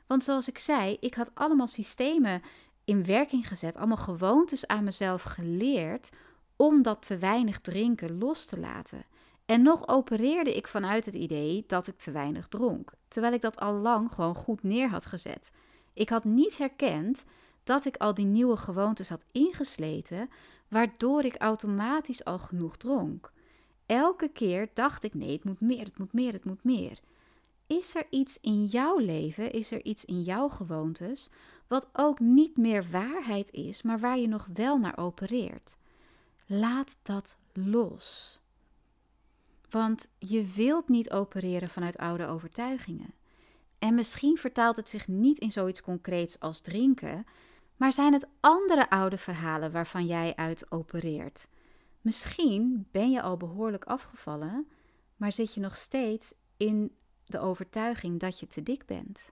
Want 0.07 0.23
zoals 0.23 0.47
ik 0.47 0.57
zei, 0.57 0.97
ik 0.99 1.13
had 1.13 1.31
allemaal 1.33 1.67
systemen 1.67 2.41
in 2.85 3.05
werking 3.05 3.47
gezet, 3.47 3.75
allemaal 3.75 3.97
gewoontes 3.97 4.67
aan 4.67 4.83
mezelf 4.83 5.23
geleerd 5.23 6.09
om 6.55 6.81
dat 6.81 7.07
te 7.07 7.17
weinig 7.17 7.61
drinken 7.61 8.17
los 8.17 8.45
te 8.45 8.59
laten. 8.59 9.05
En 9.45 9.61
nog 9.61 9.87
opereerde 9.87 10.55
ik 10.55 10.67
vanuit 10.67 11.05
het 11.05 11.15
idee 11.15 11.63
dat 11.67 11.87
ik 11.87 11.97
te 11.97 12.11
weinig 12.11 12.47
dronk, 12.47 12.93
terwijl 13.07 13.33
ik 13.33 13.41
dat 13.41 13.59
al 13.59 13.73
lang 13.73 14.11
gewoon 14.11 14.35
goed 14.35 14.63
neer 14.63 14.89
had 14.89 15.05
gezet. 15.05 15.51
Ik 15.93 16.09
had 16.09 16.23
niet 16.23 16.57
herkend 16.57 17.25
dat 17.63 17.85
ik 17.85 17.97
al 17.97 18.13
die 18.13 18.25
nieuwe 18.25 18.57
gewoontes 18.57 19.09
had 19.09 19.25
ingesleten, 19.31 20.29
waardoor 20.67 21.23
ik 21.23 21.35
automatisch 21.35 22.23
al 22.23 22.39
genoeg 22.39 22.77
dronk. 22.77 23.31
Elke 23.85 24.27
keer 24.27 24.69
dacht 24.73 25.03
ik: 25.03 25.13
nee, 25.13 25.31
het 25.31 25.43
moet 25.43 25.61
meer, 25.61 25.83
het 25.83 25.97
moet 25.97 26.13
meer, 26.13 26.33
het 26.33 26.45
moet 26.45 26.63
meer. 26.63 26.99
Is 27.67 27.95
er 27.95 28.07
iets 28.09 28.39
in 28.41 28.65
jouw 28.65 28.97
leven, 28.97 29.51
is 29.51 29.71
er 29.71 29.83
iets 29.83 30.05
in 30.05 30.21
jouw 30.21 30.49
gewoontes, 30.49 31.29
wat 31.67 31.89
ook 31.93 32.19
niet 32.19 32.57
meer 32.57 32.89
waarheid 32.91 33.51
is, 33.51 33.81
maar 33.81 33.99
waar 33.99 34.17
je 34.17 34.27
nog 34.27 34.47
wel 34.53 34.77
naar 34.77 34.97
opereert? 34.97 35.75
Laat 36.45 36.97
dat 37.01 37.37
los. 37.53 38.39
Want 39.75 40.09
je 40.19 40.45
wilt 40.45 40.89
niet 40.89 41.11
opereren 41.11 41.69
vanuit 41.69 41.97
oude 41.97 42.25
overtuigingen. 42.25 43.13
En 43.79 43.95
misschien 43.95 44.37
vertaalt 44.37 44.75
het 44.75 44.89
zich 44.89 45.07
niet 45.07 45.37
in 45.37 45.51
zoiets 45.51 45.81
concreets 45.81 46.39
als 46.39 46.61
drinken, 46.61 47.25
maar 47.75 47.93
zijn 47.93 48.13
het 48.13 48.27
andere 48.39 48.89
oude 48.89 49.17
verhalen 49.17 49.71
waarvan 49.71 50.05
jij 50.05 50.35
uit 50.35 50.71
opereert? 50.71 51.47
Misschien 52.01 52.87
ben 52.91 53.11
je 53.11 53.21
al 53.21 53.37
behoorlijk 53.37 53.85
afgevallen, 53.85 54.67
maar 55.15 55.31
zit 55.31 55.53
je 55.53 55.59
nog 55.59 55.75
steeds 55.75 56.33
in 56.57 56.95
de 57.25 57.39
overtuiging 57.39 58.19
dat 58.19 58.39
je 58.39 58.47
te 58.47 58.63
dik 58.63 58.85
bent. 58.85 59.29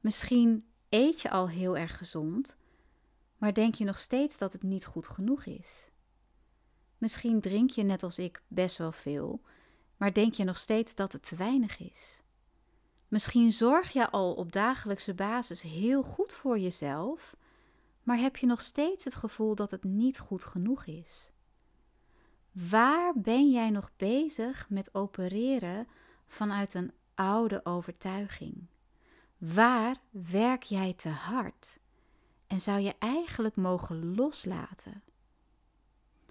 Misschien 0.00 0.64
eet 0.88 1.20
je 1.20 1.30
al 1.30 1.48
heel 1.48 1.76
erg 1.76 1.96
gezond, 1.96 2.56
maar 3.38 3.54
denk 3.54 3.74
je 3.74 3.84
nog 3.84 3.98
steeds 3.98 4.38
dat 4.38 4.52
het 4.52 4.62
niet 4.62 4.86
goed 4.86 5.06
genoeg 5.06 5.44
is. 5.44 5.90
Misschien 6.98 7.40
drink 7.40 7.70
je 7.70 7.82
net 7.82 8.02
als 8.02 8.18
ik 8.18 8.42
best 8.48 8.76
wel 8.76 8.92
veel, 8.92 9.40
maar 9.96 10.12
denk 10.12 10.34
je 10.34 10.44
nog 10.44 10.58
steeds 10.58 10.94
dat 10.94 11.12
het 11.12 11.22
te 11.22 11.36
weinig 11.36 11.78
is. 11.78 12.22
Misschien 13.08 13.52
zorg 13.52 13.92
je 13.92 14.10
al 14.10 14.34
op 14.34 14.52
dagelijkse 14.52 15.14
basis 15.14 15.62
heel 15.62 16.02
goed 16.02 16.32
voor 16.32 16.58
jezelf, 16.58 17.36
maar 18.02 18.18
heb 18.18 18.36
je 18.36 18.46
nog 18.46 18.60
steeds 18.60 19.04
het 19.04 19.14
gevoel 19.14 19.54
dat 19.54 19.70
het 19.70 19.84
niet 19.84 20.18
goed 20.18 20.44
genoeg 20.44 20.86
is. 20.86 21.30
Waar 22.52 23.12
ben 23.16 23.50
jij 23.50 23.70
nog 23.70 23.90
bezig 23.96 24.66
met 24.68 24.94
opereren 24.94 25.88
vanuit 26.26 26.74
een 26.74 26.92
oude 27.14 27.64
overtuiging? 27.64 28.66
Waar 29.38 29.96
werk 30.10 30.62
jij 30.62 30.92
te 30.92 31.08
hard? 31.08 31.78
En 32.46 32.60
zou 32.60 32.80
je 32.80 32.94
eigenlijk 32.98 33.56
mogen 33.56 34.14
loslaten? 34.14 35.02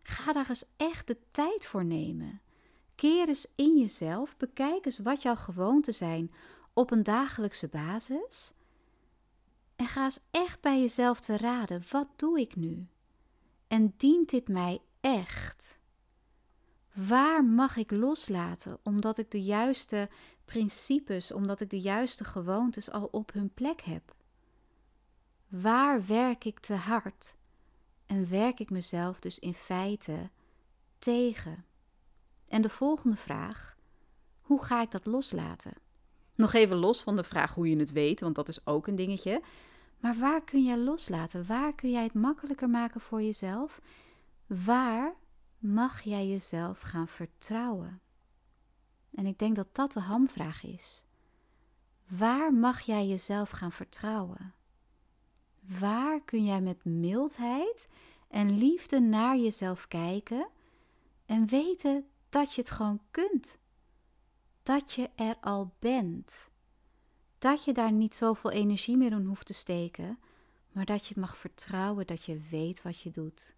Ga 0.08 0.34
daar 0.34 0.50
eens 0.50 0.66
echt 0.78 1.08
de 1.08 1.18
tijd 1.32 1.66
voor 1.66 1.86
nemen. 1.86 2.42
Keer 2.96 3.28
eens 3.28 3.48
in 3.56 3.78
jezelf, 3.78 4.38
bekijk 4.38 4.86
eens 4.86 5.00
wat 5.00 5.22
jouw 5.22 5.36
gewoonten 5.36 5.94
zijn 5.94 6.32
op 6.74 6.92
een 6.92 7.04
dagelijkse 7.04 7.68
basis. 7.68 8.54
En 9.76 9.88
ga 9.88 10.04
eens 10.04 10.20
echt 10.32 10.62
bij 10.62 10.80
jezelf 10.80 11.20
te 11.20 11.38
raden: 11.38 11.84
wat 11.92 12.08
doe 12.16 12.40
ik 12.40 12.56
nu? 12.56 12.88
En 13.68 13.94
dient 13.98 14.30
dit 14.30 14.48
mij 14.48 14.82
echt? 15.02 15.78
Waar 16.94 17.46
mag 17.46 17.76
ik 17.76 17.92
loslaten 17.92 18.80
omdat 18.84 19.18
ik 19.18 19.32
de 19.32 19.44
juiste 19.44 20.10
principes, 20.46 21.32
omdat 21.32 21.62
ik 21.62 21.70
de 21.70 21.80
juiste 21.80 22.24
gewoontes 22.24 22.92
al 22.92 23.08
op 23.12 23.34
hun 23.34 23.54
plek 23.54 23.82
heb? 23.82 24.16
Waar 25.48 26.06
werk 26.06 26.46
ik 26.46 26.60
te 26.60 26.74
hard 26.74 27.36
en 28.08 28.30
werk 28.30 28.60
ik 28.60 28.70
mezelf 28.70 29.20
dus 29.20 29.40
in 29.40 29.54
feite 29.54 30.30
tegen? 31.00 31.66
En 32.48 32.62
de 32.62 32.70
volgende 32.70 33.16
vraag: 33.18 33.78
hoe 34.42 34.64
ga 34.64 34.82
ik 34.82 34.92
dat 34.92 35.06
loslaten? 35.06 35.74
Nog 36.36 36.54
even 36.54 36.78
los 36.78 37.02
van 37.02 37.16
de 37.16 37.24
vraag 37.24 37.54
hoe 37.54 37.70
je 37.70 37.78
het 37.78 37.92
weet, 37.92 38.20
want 38.20 38.36
dat 38.36 38.48
is 38.48 38.66
ook 38.66 38.88
een 38.88 38.96
dingetje. 38.96 39.42
Maar 40.00 40.16
waar 40.16 40.44
kun 40.44 40.64
jij 40.64 40.78
loslaten? 40.78 41.46
Waar 41.46 41.76
kun 41.76 41.92
jij 41.92 42.04
het 42.04 42.14
makkelijker 42.14 42.70
maken 42.70 43.02
voor 43.02 43.22
jezelf? 43.22 43.82
Waar 44.48 45.16
mag 45.58 46.02
jij 46.02 46.28
jezelf 46.28 46.80
gaan 46.80 47.08
vertrouwen? 47.08 48.02
En 49.14 49.26
ik 49.26 49.40
denk 49.40 49.56
dat 49.56 49.76
dat 49.76 49.92
de 49.92 50.00
hamvraag 50.00 50.64
is. 50.64 51.04
Waar 52.08 52.54
mag 52.54 52.82
jij 52.82 53.08
jezelf 53.08 53.50
gaan 53.50 53.72
vertrouwen? 53.72 54.54
Waar 55.80 56.22
kun 56.22 56.46
jij 56.46 56.62
met 56.62 56.86
mildheid 56.86 57.88
en 58.28 58.58
liefde 58.58 59.00
naar 59.00 59.38
jezelf 59.38 59.88
kijken 59.88 60.48
en 61.26 61.48
weten 61.48 62.06
dat 62.30 62.54
je 62.54 62.62
het 62.62 62.70
gewoon 62.70 63.02
kunt? 63.12 63.58
Dat 64.64 64.94
je 64.94 65.10
er 65.16 65.38
al 65.42 65.72
bent. 65.80 66.50
Dat 67.38 67.64
je 67.64 67.74
daar 67.74 67.92
niet 67.92 68.16
zoveel 68.16 68.52
energie 68.52 68.98
meer 68.98 69.12
in 69.12 69.26
hoeft 69.26 69.46
te 69.46 69.54
steken, 69.54 70.20
maar 70.72 70.86
dat 70.86 71.08
je 71.08 71.20
mag 71.20 71.38
vertrouwen 71.38 72.08
dat 72.08 72.24
je 72.24 72.42
weet 72.50 72.82
wat 72.82 73.02
je 73.02 73.12
doet. 73.12 73.56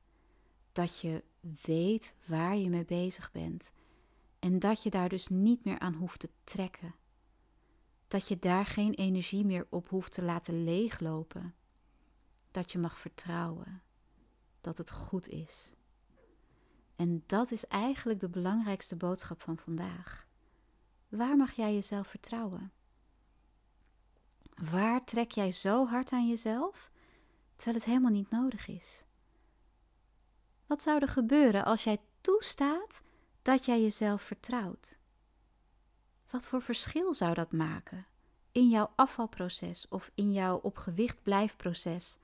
Dat 0.72 1.00
je 1.00 1.24
weet 1.62 2.13
waar 2.25 2.58
je 2.58 2.70
mee 2.70 2.86
bezig 2.86 3.32
bent 3.32 3.72
en 4.39 4.60
dat 4.60 4.84
je 4.84 4.89
daar 4.89 5.10
dus 5.10 5.28
niet 5.28 5.66
meer 5.66 5.80
aan 5.80 5.94
hoeft 5.94 6.20
te 6.20 6.30
trekken. 6.44 6.96
Dat 8.08 8.28
je 8.28 8.39
daar 8.39 8.66
geen 8.66 8.94
energie 8.94 9.46
meer 9.46 9.68
op 9.70 9.89
hoeft 9.89 10.13
te 10.13 10.24
laten 10.24 10.63
leeglopen. 10.63 11.54
Dat 12.60 12.72
je 12.72 12.80
mag 12.80 12.98
vertrouwen 13.00 13.82
dat 14.62 14.78
het 14.78 14.92
goed 14.92 15.28
is. 15.28 15.72
En 16.96 17.24
dat 17.25 17.51
is 17.51 17.68
eigenlijk 17.68 18.20
de 18.20 18.30
belangrijkste 18.30 18.96
boodschap 18.96 19.42
van 19.42 19.58
vandaag. 19.58 20.28
Waar 21.10 21.36
mag 21.36 21.51
jij 21.51 21.74
jezelf 21.74 22.08
vertrouwen? 22.08 22.72
Waar 24.72 25.04
trek 25.04 25.32
jij 25.32 25.51
zo 25.51 25.86
hard 25.88 26.12
aan 26.12 26.28
jezelf, 26.28 26.92
terwijl 27.56 27.78
het 27.78 27.86
helemaal 27.86 28.12
niet 28.12 28.30
nodig 28.30 28.68
is? 28.68 29.04
Wat 30.66 30.82
zou 30.82 31.00
er 31.00 31.10
gebeuren 31.10 31.66
als 31.66 31.84
jij 31.84 32.01
toestaat 32.22 33.01
dat 33.42 33.66
jij 33.66 33.82
jezelf 33.82 34.22
vertrouwt? 34.22 34.98
Wat 36.30 36.48
voor 36.48 36.62
verschil 36.62 37.13
zou 37.13 37.34
dat 37.34 37.51
maken 37.51 38.06
in 38.51 38.70
jouw 38.70 38.92
afvalproces 38.96 39.88
of 39.88 40.12
in 40.16 40.32
jouw 40.32 40.58
op 40.58 40.78
gewicht 40.78 41.24
blijfproces 41.24 42.18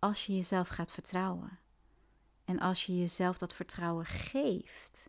als 0.00 0.26
je 0.26 0.36
jezelf 0.36 0.68
gaat 0.68 0.92
vertrouwen? 0.92 1.58
En 2.44 2.58
als 2.58 2.86
je 2.86 2.98
jezelf 2.98 3.38
dat 3.38 3.54
vertrouwen 3.54 4.06
geeft, 4.06 5.08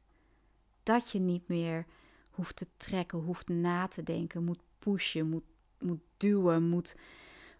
dat 0.83 1.11
je 1.11 1.19
niet 1.19 1.47
meer 1.47 1.85
hoeft 2.31 2.55
te 2.55 2.67
trekken, 2.77 3.19
hoeft 3.19 3.47
na 3.47 3.87
te 3.87 4.03
denken, 4.03 4.43
moet 4.43 4.61
pushen, 4.79 5.29
moet, 5.29 5.43
moet 5.79 6.01
duwen, 6.17 6.69
moet. 6.69 6.95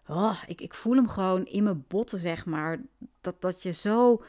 Oh, 0.06 0.42
ik, 0.46 0.60
ik 0.60 0.74
voel 0.74 0.94
hem 0.94 1.08
gewoon 1.08 1.46
in 1.46 1.62
mijn 1.62 1.84
botten, 1.88 2.18
zeg 2.18 2.46
maar. 2.46 2.80
Dat, 3.20 3.40
dat 3.40 3.62
je 3.62 3.72
zo 3.72 4.24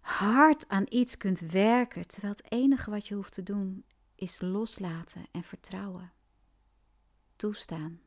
hard 0.00 0.68
aan 0.68 0.86
iets 0.88 1.16
kunt 1.16 1.40
werken, 1.40 2.06
terwijl 2.06 2.32
het 2.32 2.52
enige 2.52 2.90
wat 2.90 3.08
je 3.08 3.14
hoeft 3.14 3.32
te 3.32 3.42
doen 3.42 3.84
is 4.14 4.40
loslaten 4.40 5.26
en 5.32 5.42
vertrouwen. 5.42 6.12
Toestaan. 7.36 8.00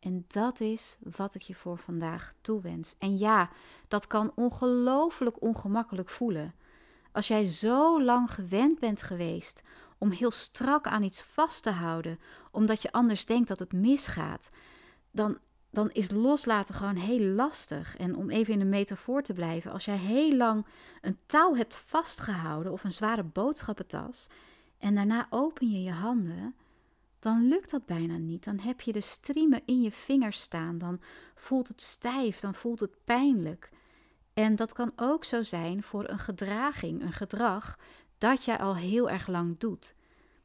En 0.00 0.24
dat 0.28 0.60
is 0.60 0.96
wat 1.00 1.34
ik 1.34 1.42
je 1.42 1.54
voor 1.54 1.78
vandaag 1.78 2.34
toewens. 2.40 2.94
En 2.98 3.18
ja, 3.18 3.50
dat 3.88 4.06
kan 4.06 4.32
ongelooflijk 4.34 5.42
ongemakkelijk 5.42 6.10
voelen. 6.10 6.54
Als 7.12 7.28
jij 7.28 7.46
zo 7.46 8.02
lang 8.02 8.32
gewend 8.32 8.78
bent 8.78 9.02
geweest 9.02 9.62
om 9.98 10.10
heel 10.10 10.30
strak 10.30 10.86
aan 10.86 11.02
iets 11.02 11.22
vast 11.22 11.62
te 11.62 11.70
houden, 11.70 12.18
omdat 12.50 12.82
je 12.82 12.92
anders 12.92 13.26
denkt 13.26 13.48
dat 13.48 13.58
het 13.58 13.72
misgaat, 13.72 14.50
dan, 15.10 15.38
dan 15.70 15.90
is 15.90 16.10
loslaten 16.10 16.74
gewoon 16.74 16.96
heel 16.96 17.34
lastig. 17.34 17.96
En 17.96 18.16
om 18.16 18.30
even 18.30 18.52
in 18.52 18.58
de 18.58 18.64
metafoor 18.64 19.22
te 19.22 19.32
blijven, 19.32 19.72
als 19.72 19.84
jij 19.84 19.96
heel 19.96 20.32
lang 20.32 20.66
een 21.00 21.18
touw 21.26 21.54
hebt 21.54 21.76
vastgehouden 21.76 22.72
of 22.72 22.84
een 22.84 22.92
zware 22.92 23.24
boodschappentas 23.24 24.28
en 24.78 24.94
daarna 24.94 25.26
open 25.30 25.70
je 25.70 25.82
je 25.82 25.92
handen, 25.92 26.54
dan 27.20 27.48
lukt 27.48 27.70
dat 27.70 27.86
bijna 27.86 28.16
niet. 28.16 28.44
Dan 28.44 28.58
heb 28.58 28.80
je 28.80 28.92
de 28.92 29.00
striemen 29.00 29.62
in 29.64 29.82
je 29.82 29.92
vingers 29.92 30.40
staan, 30.40 30.78
dan 30.78 31.00
voelt 31.34 31.68
het 31.68 31.80
stijf, 31.80 32.40
dan 32.40 32.54
voelt 32.54 32.80
het 32.80 33.04
pijnlijk. 33.04 33.70
En 34.34 34.56
dat 34.56 34.72
kan 34.72 34.92
ook 34.96 35.24
zo 35.24 35.42
zijn 35.42 35.82
voor 35.82 36.08
een 36.08 36.18
gedraging, 36.18 37.02
een 37.02 37.12
gedrag 37.12 37.78
dat 38.18 38.44
jij 38.44 38.58
al 38.58 38.76
heel 38.76 39.10
erg 39.10 39.26
lang 39.26 39.58
doet. 39.58 39.94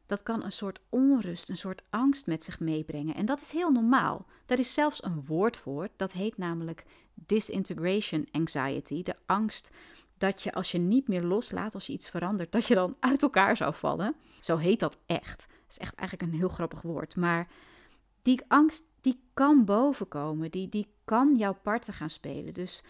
Dat 0.05 0.23
kan 0.23 0.43
een 0.43 0.51
soort 0.51 0.79
onrust, 0.89 1.49
een 1.49 1.57
soort 1.57 1.83
angst 1.89 2.27
met 2.27 2.43
zich 2.43 2.59
meebrengen. 2.59 3.15
En 3.15 3.25
dat 3.25 3.41
is 3.41 3.51
heel 3.51 3.71
normaal. 3.71 4.25
Daar 4.45 4.59
is 4.59 4.73
zelfs 4.73 5.03
een 5.03 5.25
woord 5.25 5.57
voor, 5.57 5.89
dat 5.95 6.11
heet 6.11 6.37
namelijk 6.37 6.85
disintegration 7.13 8.27
anxiety. 8.31 9.03
De 9.03 9.15
angst 9.25 9.71
dat 10.17 10.41
je 10.41 10.53
als 10.53 10.71
je 10.71 10.77
niet 10.77 11.07
meer 11.07 11.23
loslaat, 11.23 11.73
als 11.73 11.87
je 11.87 11.93
iets 11.93 12.09
verandert, 12.09 12.51
dat 12.51 12.65
je 12.65 12.75
dan 12.75 12.95
uit 12.99 13.21
elkaar 13.21 13.57
zou 13.57 13.73
vallen. 13.73 14.15
Zo 14.39 14.57
heet 14.57 14.79
dat 14.79 14.97
echt. 15.05 15.47
Is 15.69 15.77
echt 15.77 15.95
eigenlijk 15.95 16.31
een 16.31 16.37
heel 16.37 16.49
grappig 16.49 16.81
woord. 16.81 17.15
Maar 17.15 17.47
die 18.21 18.41
angst, 18.47 18.83
die 19.01 19.19
kan 19.33 19.65
bovenkomen. 19.65 20.51
Die, 20.51 20.69
die 20.69 20.87
kan 21.03 21.35
jouw 21.35 21.53
parten 21.53 21.93
gaan 21.93 22.09
spelen. 22.09 22.53
Dus 22.53 22.83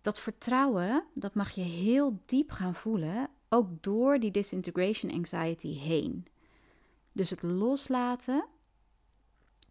dat 0.00 0.20
vertrouwen, 0.20 1.04
dat 1.14 1.34
mag 1.34 1.50
je 1.50 1.62
heel 1.62 2.22
diep 2.26 2.50
gaan 2.50 2.74
voelen, 2.74 3.28
ook 3.48 3.82
door 3.82 4.18
die 4.18 4.30
disintegration 4.30 5.12
anxiety 5.12 5.78
heen. 5.78 6.26
Dus 7.12 7.30
het 7.30 7.42
loslaten, 7.42 8.46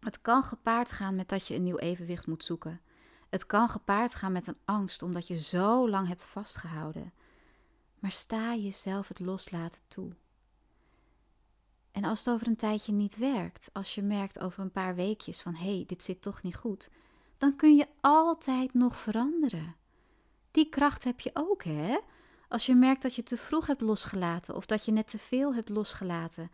het 0.00 0.20
kan 0.20 0.42
gepaard 0.42 0.92
gaan 0.92 1.14
met 1.14 1.28
dat 1.28 1.46
je 1.46 1.54
een 1.54 1.62
nieuw 1.62 1.78
evenwicht 1.78 2.26
moet 2.26 2.44
zoeken. 2.44 2.80
Het 3.28 3.46
kan 3.46 3.68
gepaard 3.68 4.14
gaan 4.14 4.32
met 4.32 4.46
een 4.46 4.58
angst 4.64 5.02
omdat 5.02 5.26
je 5.26 5.38
zo 5.38 5.88
lang 5.88 6.08
hebt 6.08 6.24
vastgehouden. 6.24 7.12
Maar 7.98 8.12
sta 8.12 8.54
jezelf 8.54 9.08
het 9.08 9.20
loslaten 9.20 9.80
toe. 9.88 10.12
En 11.94 12.04
als 12.04 12.24
het 12.24 12.34
over 12.34 12.46
een 12.46 12.56
tijdje 12.56 12.92
niet 12.92 13.16
werkt, 13.16 13.70
als 13.72 13.94
je 13.94 14.02
merkt 14.02 14.40
over 14.40 14.62
een 14.62 14.70
paar 14.70 14.94
weekjes 14.94 15.42
van 15.42 15.54
hé, 15.54 15.74
hey, 15.74 15.84
dit 15.86 16.02
zit 16.02 16.22
toch 16.22 16.42
niet 16.42 16.56
goed, 16.56 16.90
dan 17.38 17.56
kun 17.56 17.76
je 17.76 17.86
altijd 18.00 18.74
nog 18.74 18.98
veranderen. 18.98 19.74
Die 20.50 20.68
kracht 20.68 21.04
heb 21.04 21.20
je 21.20 21.30
ook, 21.34 21.64
hè? 21.64 21.98
Als 22.48 22.66
je 22.66 22.74
merkt 22.74 23.02
dat 23.02 23.14
je 23.14 23.22
te 23.22 23.36
vroeg 23.36 23.66
hebt 23.66 23.80
losgelaten, 23.80 24.54
of 24.54 24.66
dat 24.66 24.84
je 24.84 24.92
net 24.92 25.08
te 25.08 25.18
veel 25.18 25.54
hebt 25.54 25.68
losgelaten, 25.68 26.50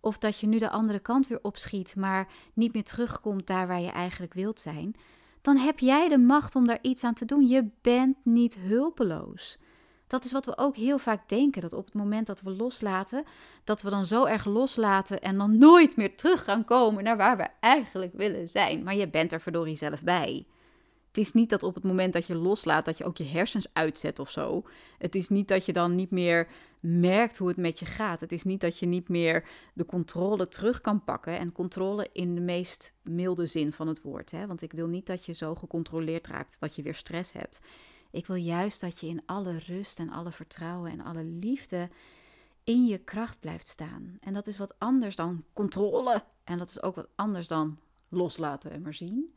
of 0.00 0.18
dat 0.18 0.38
je 0.38 0.46
nu 0.46 0.58
de 0.58 0.70
andere 0.70 0.98
kant 0.98 1.26
weer 1.26 1.38
opschiet, 1.42 1.96
maar 1.96 2.28
niet 2.52 2.72
meer 2.72 2.84
terugkomt 2.84 3.46
daar 3.46 3.66
waar 3.66 3.80
je 3.80 3.90
eigenlijk 3.90 4.34
wilt 4.34 4.60
zijn, 4.60 4.96
dan 5.40 5.56
heb 5.56 5.78
jij 5.78 6.08
de 6.08 6.18
macht 6.18 6.54
om 6.54 6.66
daar 6.66 6.78
iets 6.82 7.04
aan 7.04 7.14
te 7.14 7.24
doen. 7.24 7.46
Je 7.46 7.68
bent 7.80 8.16
niet 8.22 8.54
hulpeloos. 8.54 9.58
Dat 10.14 10.24
is 10.24 10.32
wat 10.32 10.46
we 10.46 10.58
ook 10.58 10.76
heel 10.76 10.98
vaak 10.98 11.28
denken: 11.28 11.60
dat 11.60 11.72
op 11.72 11.84
het 11.84 11.94
moment 11.94 12.26
dat 12.26 12.40
we 12.40 12.50
loslaten, 12.50 13.24
dat 13.64 13.82
we 13.82 13.90
dan 13.90 14.06
zo 14.06 14.24
erg 14.24 14.44
loslaten 14.44 15.20
en 15.20 15.38
dan 15.38 15.58
nooit 15.58 15.96
meer 15.96 16.16
terug 16.16 16.44
gaan 16.44 16.64
komen 16.64 17.04
naar 17.04 17.16
waar 17.16 17.36
we 17.36 17.46
eigenlijk 17.60 18.12
willen 18.14 18.48
zijn. 18.48 18.82
Maar 18.82 18.94
je 18.94 19.08
bent 19.08 19.32
er 19.32 19.40
verdorie 19.40 19.76
zelf 19.76 20.02
bij. 20.02 20.46
Het 21.08 21.18
is 21.18 21.32
niet 21.32 21.50
dat 21.50 21.62
op 21.62 21.74
het 21.74 21.84
moment 21.84 22.12
dat 22.12 22.26
je 22.26 22.34
loslaat, 22.34 22.84
dat 22.84 22.98
je 22.98 23.04
ook 23.04 23.16
je 23.16 23.24
hersens 23.24 23.66
uitzet 23.72 24.18
of 24.18 24.30
zo. 24.30 24.64
Het 24.98 25.14
is 25.14 25.28
niet 25.28 25.48
dat 25.48 25.64
je 25.64 25.72
dan 25.72 25.94
niet 25.94 26.10
meer 26.10 26.48
merkt 26.80 27.36
hoe 27.36 27.48
het 27.48 27.56
met 27.56 27.78
je 27.78 27.86
gaat. 27.86 28.20
Het 28.20 28.32
is 28.32 28.44
niet 28.44 28.60
dat 28.60 28.78
je 28.78 28.86
niet 28.86 29.08
meer 29.08 29.44
de 29.72 29.86
controle 29.86 30.48
terug 30.48 30.80
kan 30.80 31.04
pakken. 31.04 31.38
En 31.38 31.52
controle 31.52 32.08
in 32.12 32.34
de 32.34 32.40
meest 32.40 32.92
milde 33.02 33.46
zin 33.46 33.72
van 33.72 33.88
het 33.88 34.02
woord. 34.02 34.30
Hè? 34.30 34.46
Want 34.46 34.62
ik 34.62 34.72
wil 34.72 34.86
niet 34.86 35.06
dat 35.06 35.26
je 35.26 35.32
zo 35.32 35.54
gecontroleerd 35.54 36.26
raakt 36.26 36.60
dat 36.60 36.76
je 36.76 36.82
weer 36.82 36.94
stress 36.94 37.32
hebt. 37.32 37.60
Ik 38.14 38.26
wil 38.26 38.36
juist 38.36 38.80
dat 38.80 39.00
je 39.00 39.06
in 39.06 39.22
alle 39.26 39.58
rust 39.58 39.98
en 39.98 40.10
alle 40.10 40.32
vertrouwen 40.32 40.90
en 40.90 41.00
alle 41.00 41.24
liefde 41.24 41.88
in 42.64 42.86
je 42.86 42.98
kracht 42.98 43.40
blijft 43.40 43.68
staan. 43.68 44.16
En 44.20 44.32
dat 44.32 44.46
is 44.46 44.58
wat 44.58 44.78
anders 44.78 45.16
dan 45.16 45.44
controle. 45.52 46.24
En 46.44 46.58
dat 46.58 46.68
is 46.68 46.82
ook 46.82 46.94
wat 46.94 47.08
anders 47.14 47.48
dan 47.48 47.78
loslaten 48.08 48.70
en 48.70 48.82
maar 48.82 48.94
zien. 48.94 49.34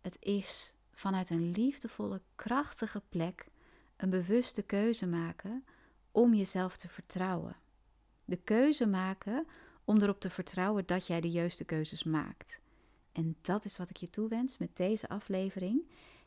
Het 0.00 0.16
is 0.20 0.74
vanuit 0.92 1.30
een 1.30 1.50
liefdevolle, 1.50 2.20
krachtige 2.34 3.02
plek 3.08 3.48
een 3.96 4.10
bewuste 4.10 4.62
keuze 4.62 5.06
maken 5.06 5.64
om 6.10 6.34
jezelf 6.34 6.76
te 6.76 6.88
vertrouwen. 6.88 7.56
De 8.24 8.36
keuze 8.36 8.86
maken 8.86 9.46
om 9.84 10.00
erop 10.00 10.20
te 10.20 10.30
vertrouwen 10.30 10.86
dat 10.86 11.06
jij 11.06 11.20
de 11.20 11.30
juiste 11.30 11.64
keuzes 11.64 12.04
maakt. 12.04 12.60
En 13.12 13.36
dat 13.40 13.64
is 13.64 13.76
wat 13.76 13.90
ik 13.90 13.96
je 13.96 14.10
toewens 14.10 14.58
met 14.58 14.76
deze 14.76 15.08
aflevering. 15.08 15.82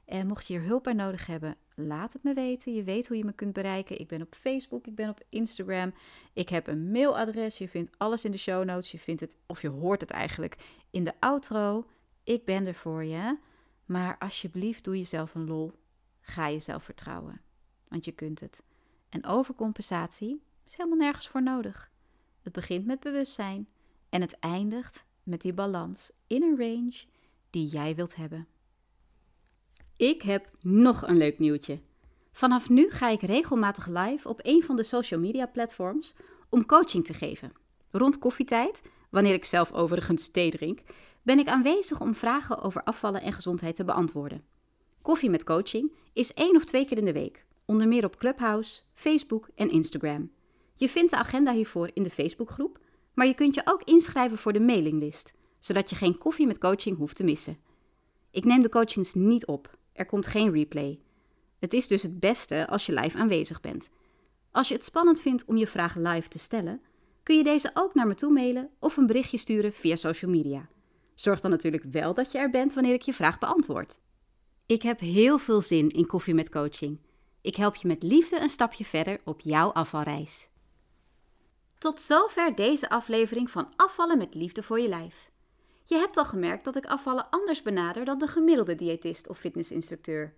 En 0.05 0.27
mocht 0.27 0.47
je 0.47 0.53
hier 0.53 0.67
hulp 0.67 0.83
bij 0.83 0.93
nodig 0.93 1.25
hebben, 1.25 1.57
laat 1.75 2.13
het 2.13 2.23
me 2.23 2.33
weten. 2.33 2.73
Je 2.73 2.83
weet 2.83 3.07
hoe 3.07 3.17
je 3.17 3.25
me 3.25 3.33
kunt 3.33 3.53
bereiken. 3.53 3.99
Ik 3.99 4.07
ben 4.07 4.21
op 4.21 4.35
Facebook, 4.35 4.87
ik 4.87 4.95
ben 4.95 5.09
op 5.09 5.23
Instagram. 5.29 5.93
Ik 6.33 6.49
heb 6.49 6.67
een 6.67 6.91
mailadres. 6.91 7.57
Je 7.57 7.67
vindt 7.67 7.91
alles 7.97 8.25
in 8.25 8.31
de 8.31 8.37
show 8.37 8.63
notes. 8.63 8.91
Je 8.91 8.99
vindt 8.99 9.21
het, 9.21 9.35
of 9.45 9.61
je 9.61 9.69
hoort 9.69 10.01
het 10.01 10.11
eigenlijk, 10.11 10.57
in 10.89 11.03
de 11.03 11.13
outro. 11.19 11.85
Ik 12.23 12.45
ben 12.45 12.67
er 12.67 12.75
voor 12.75 13.03
je. 13.03 13.37
Maar 13.85 14.17
alsjeblieft, 14.17 14.83
doe 14.83 14.97
jezelf 14.97 15.35
een 15.35 15.47
lol. 15.47 15.71
Ga 16.21 16.49
jezelf 16.49 16.83
vertrouwen. 16.83 17.41
Want 17.87 18.05
je 18.05 18.11
kunt 18.11 18.39
het. 18.39 18.63
En 19.09 19.25
overcompensatie 19.25 20.41
is 20.65 20.75
helemaal 20.75 20.97
nergens 20.97 21.27
voor 21.27 21.43
nodig. 21.43 21.91
Het 22.41 22.53
begint 22.53 22.85
met 22.85 22.99
bewustzijn 22.99 23.67
en 24.09 24.21
het 24.21 24.39
eindigt 24.39 25.05
met 25.23 25.41
die 25.41 25.53
balans 25.53 26.11
in 26.27 26.43
een 26.43 26.57
range 26.57 27.05
die 27.49 27.65
jij 27.65 27.95
wilt 27.95 28.15
hebben. 28.15 28.47
Ik 30.01 30.21
heb 30.21 30.49
nog 30.61 31.07
een 31.07 31.17
leuk 31.17 31.39
nieuwtje. 31.39 31.79
Vanaf 32.31 32.69
nu 32.69 32.89
ga 32.89 33.09
ik 33.09 33.21
regelmatig 33.21 33.87
live 33.87 34.27
op 34.27 34.39
een 34.43 34.63
van 34.63 34.75
de 34.75 34.83
social 34.83 35.19
media 35.19 35.45
platforms 35.45 36.15
om 36.49 36.65
coaching 36.65 37.05
te 37.05 37.13
geven. 37.13 37.51
Rond 37.91 38.19
koffietijd, 38.19 38.81
wanneer 39.09 39.33
ik 39.33 39.45
zelf 39.45 39.71
overigens 39.71 40.29
thee 40.29 40.51
drink, 40.51 40.79
ben 41.21 41.39
ik 41.39 41.47
aanwezig 41.47 42.01
om 42.01 42.15
vragen 42.15 42.61
over 42.61 42.83
afvallen 42.83 43.21
en 43.21 43.33
gezondheid 43.33 43.75
te 43.75 43.83
beantwoorden. 43.83 44.43
Koffie 45.01 45.29
met 45.29 45.43
coaching 45.43 45.91
is 46.13 46.33
één 46.33 46.55
of 46.55 46.65
twee 46.65 46.85
keer 46.85 46.97
in 46.97 47.05
de 47.05 47.13
week, 47.13 47.45
onder 47.65 47.87
meer 47.87 48.05
op 48.05 48.17
Clubhouse, 48.17 48.81
Facebook 48.93 49.49
en 49.55 49.71
Instagram. 49.71 50.31
Je 50.75 50.89
vindt 50.89 51.11
de 51.11 51.17
agenda 51.17 51.53
hiervoor 51.53 51.89
in 51.93 52.03
de 52.03 52.09
Facebookgroep, 52.09 52.79
maar 53.13 53.27
je 53.27 53.33
kunt 53.33 53.55
je 53.55 53.61
ook 53.65 53.83
inschrijven 53.83 54.37
voor 54.37 54.53
de 54.53 54.59
mailinglist, 54.59 55.33
zodat 55.59 55.89
je 55.89 55.95
geen 55.95 56.17
koffie 56.17 56.47
met 56.47 56.57
coaching 56.57 56.97
hoeft 56.97 57.15
te 57.15 57.23
missen. 57.23 57.57
Ik 58.31 58.45
neem 58.45 58.61
de 58.61 58.69
coachings 58.69 59.13
niet 59.13 59.45
op, 59.45 59.79
er 60.01 60.07
komt 60.07 60.27
geen 60.27 60.51
replay. 60.51 60.99
Het 61.59 61.73
is 61.73 61.87
dus 61.87 62.03
het 62.03 62.19
beste 62.19 62.67
als 62.67 62.85
je 62.85 62.93
live 62.93 63.17
aanwezig 63.17 63.61
bent. 63.61 63.89
Als 64.51 64.67
je 64.67 64.73
het 64.73 64.83
spannend 64.83 65.21
vindt 65.21 65.45
om 65.45 65.57
je 65.57 65.67
vraag 65.67 65.95
live 65.95 66.27
te 66.27 66.39
stellen, 66.39 66.81
kun 67.23 67.37
je 67.37 67.43
deze 67.43 67.71
ook 67.73 67.93
naar 67.93 68.07
me 68.07 68.13
toe 68.13 68.31
mailen 68.31 68.69
of 68.79 68.97
een 68.97 69.07
berichtje 69.07 69.37
sturen 69.37 69.73
via 69.73 69.95
social 69.95 70.31
media. 70.31 70.67
Zorg 71.15 71.39
dan 71.39 71.51
natuurlijk 71.51 71.83
wel 71.83 72.13
dat 72.13 72.31
je 72.31 72.37
er 72.37 72.49
bent 72.49 72.73
wanneer 72.73 72.93
ik 72.93 73.01
je 73.01 73.13
vraag 73.13 73.39
beantwoord. 73.39 73.97
Ik 74.65 74.81
heb 74.81 74.99
heel 74.99 75.37
veel 75.37 75.61
zin 75.61 75.89
in 75.89 76.05
koffie 76.05 76.33
met 76.33 76.49
coaching. 76.49 76.99
Ik 77.41 77.55
help 77.55 77.75
je 77.75 77.87
met 77.87 78.03
liefde 78.03 78.39
een 78.39 78.49
stapje 78.49 78.85
verder 78.85 79.21
op 79.23 79.39
jouw 79.39 79.71
afvalreis. 79.71 80.49
Tot 81.77 82.01
zover 82.01 82.55
deze 82.55 82.89
aflevering 82.89 83.51
van 83.51 83.73
Afvallen 83.75 84.17
met 84.17 84.35
Liefde 84.35 84.63
voor 84.63 84.79
je 84.79 84.87
lijf. 84.87 85.30
Je 85.83 85.95
hebt 85.95 86.17
al 86.17 86.25
gemerkt 86.25 86.65
dat 86.65 86.75
ik 86.75 86.85
afvallen 86.85 87.29
anders 87.29 87.61
benader 87.61 88.05
dan 88.05 88.17
de 88.17 88.27
gemiddelde 88.27 88.75
diëtist 88.75 89.29
of 89.29 89.37
fitnessinstructeur. 89.37 90.33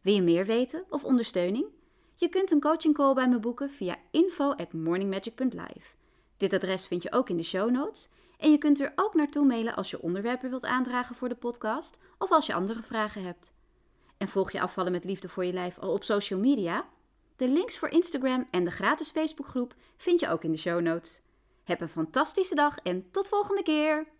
Wil 0.00 0.14
je 0.14 0.22
meer 0.22 0.46
weten 0.46 0.84
of 0.90 1.04
ondersteuning? 1.04 1.66
Je 2.14 2.28
kunt 2.28 2.50
een 2.50 2.60
coaching 2.60 2.94
call 2.94 3.14
bij 3.14 3.28
me 3.28 3.38
boeken 3.38 3.70
via 3.70 3.96
info 4.10 4.50
at 4.50 4.72
morningmagic.live. 4.72 5.94
Dit 6.36 6.52
adres 6.52 6.86
vind 6.86 7.02
je 7.02 7.12
ook 7.12 7.28
in 7.28 7.36
de 7.36 7.42
show 7.42 7.70
notes 7.70 8.08
en 8.38 8.50
je 8.50 8.58
kunt 8.58 8.80
er 8.80 8.92
ook 8.96 9.14
naartoe 9.14 9.44
mailen 9.44 9.76
als 9.76 9.90
je 9.90 10.02
onderwerpen 10.02 10.50
wilt 10.50 10.64
aandragen 10.64 11.14
voor 11.14 11.28
de 11.28 11.34
podcast 11.34 11.98
of 12.18 12.30
als 12.30 12.46
je 12.46 12.54
andere 12.54 12.82
vragen 12.82 13.22
hebt. 13.22 13.52
En 14.16 14.28
volg 14.28 14.52
je 14.52 14.60
afvallen 14.60 14.92
met 14.92 15.04
liefde 15.04 15.28
voor 15.28 15.44
je 15.44 15.52
lijf 15.52 15.78
al 15.78 15.92
op 15.92 16.04
social 16.04 16.40
media? 16.40 16.88
De 17.36 17.48
links 17.48 17.78
voor 17.78 17.88
Instagram 17.88 18.48
en 18.50 18.64
de 18.64 18.70
gratis 18.70 19.10
Facebookgroep 19.10 19.74
vind 19.96 20.20
je 20.20 20.28
ook 20.28 20.44
in 20.44 20.52
de 20.52 20.58
show 20.58 20.80
notes. 20.80 21.20
Heb 21.64 21.80
een 21.80 21.88
fantastische 21.88 22.54
dag 22.54 22.78
en 22.78 23.10
tot 23.10 23.28
volgende 23.28 23.62
keer! 23.62 24.15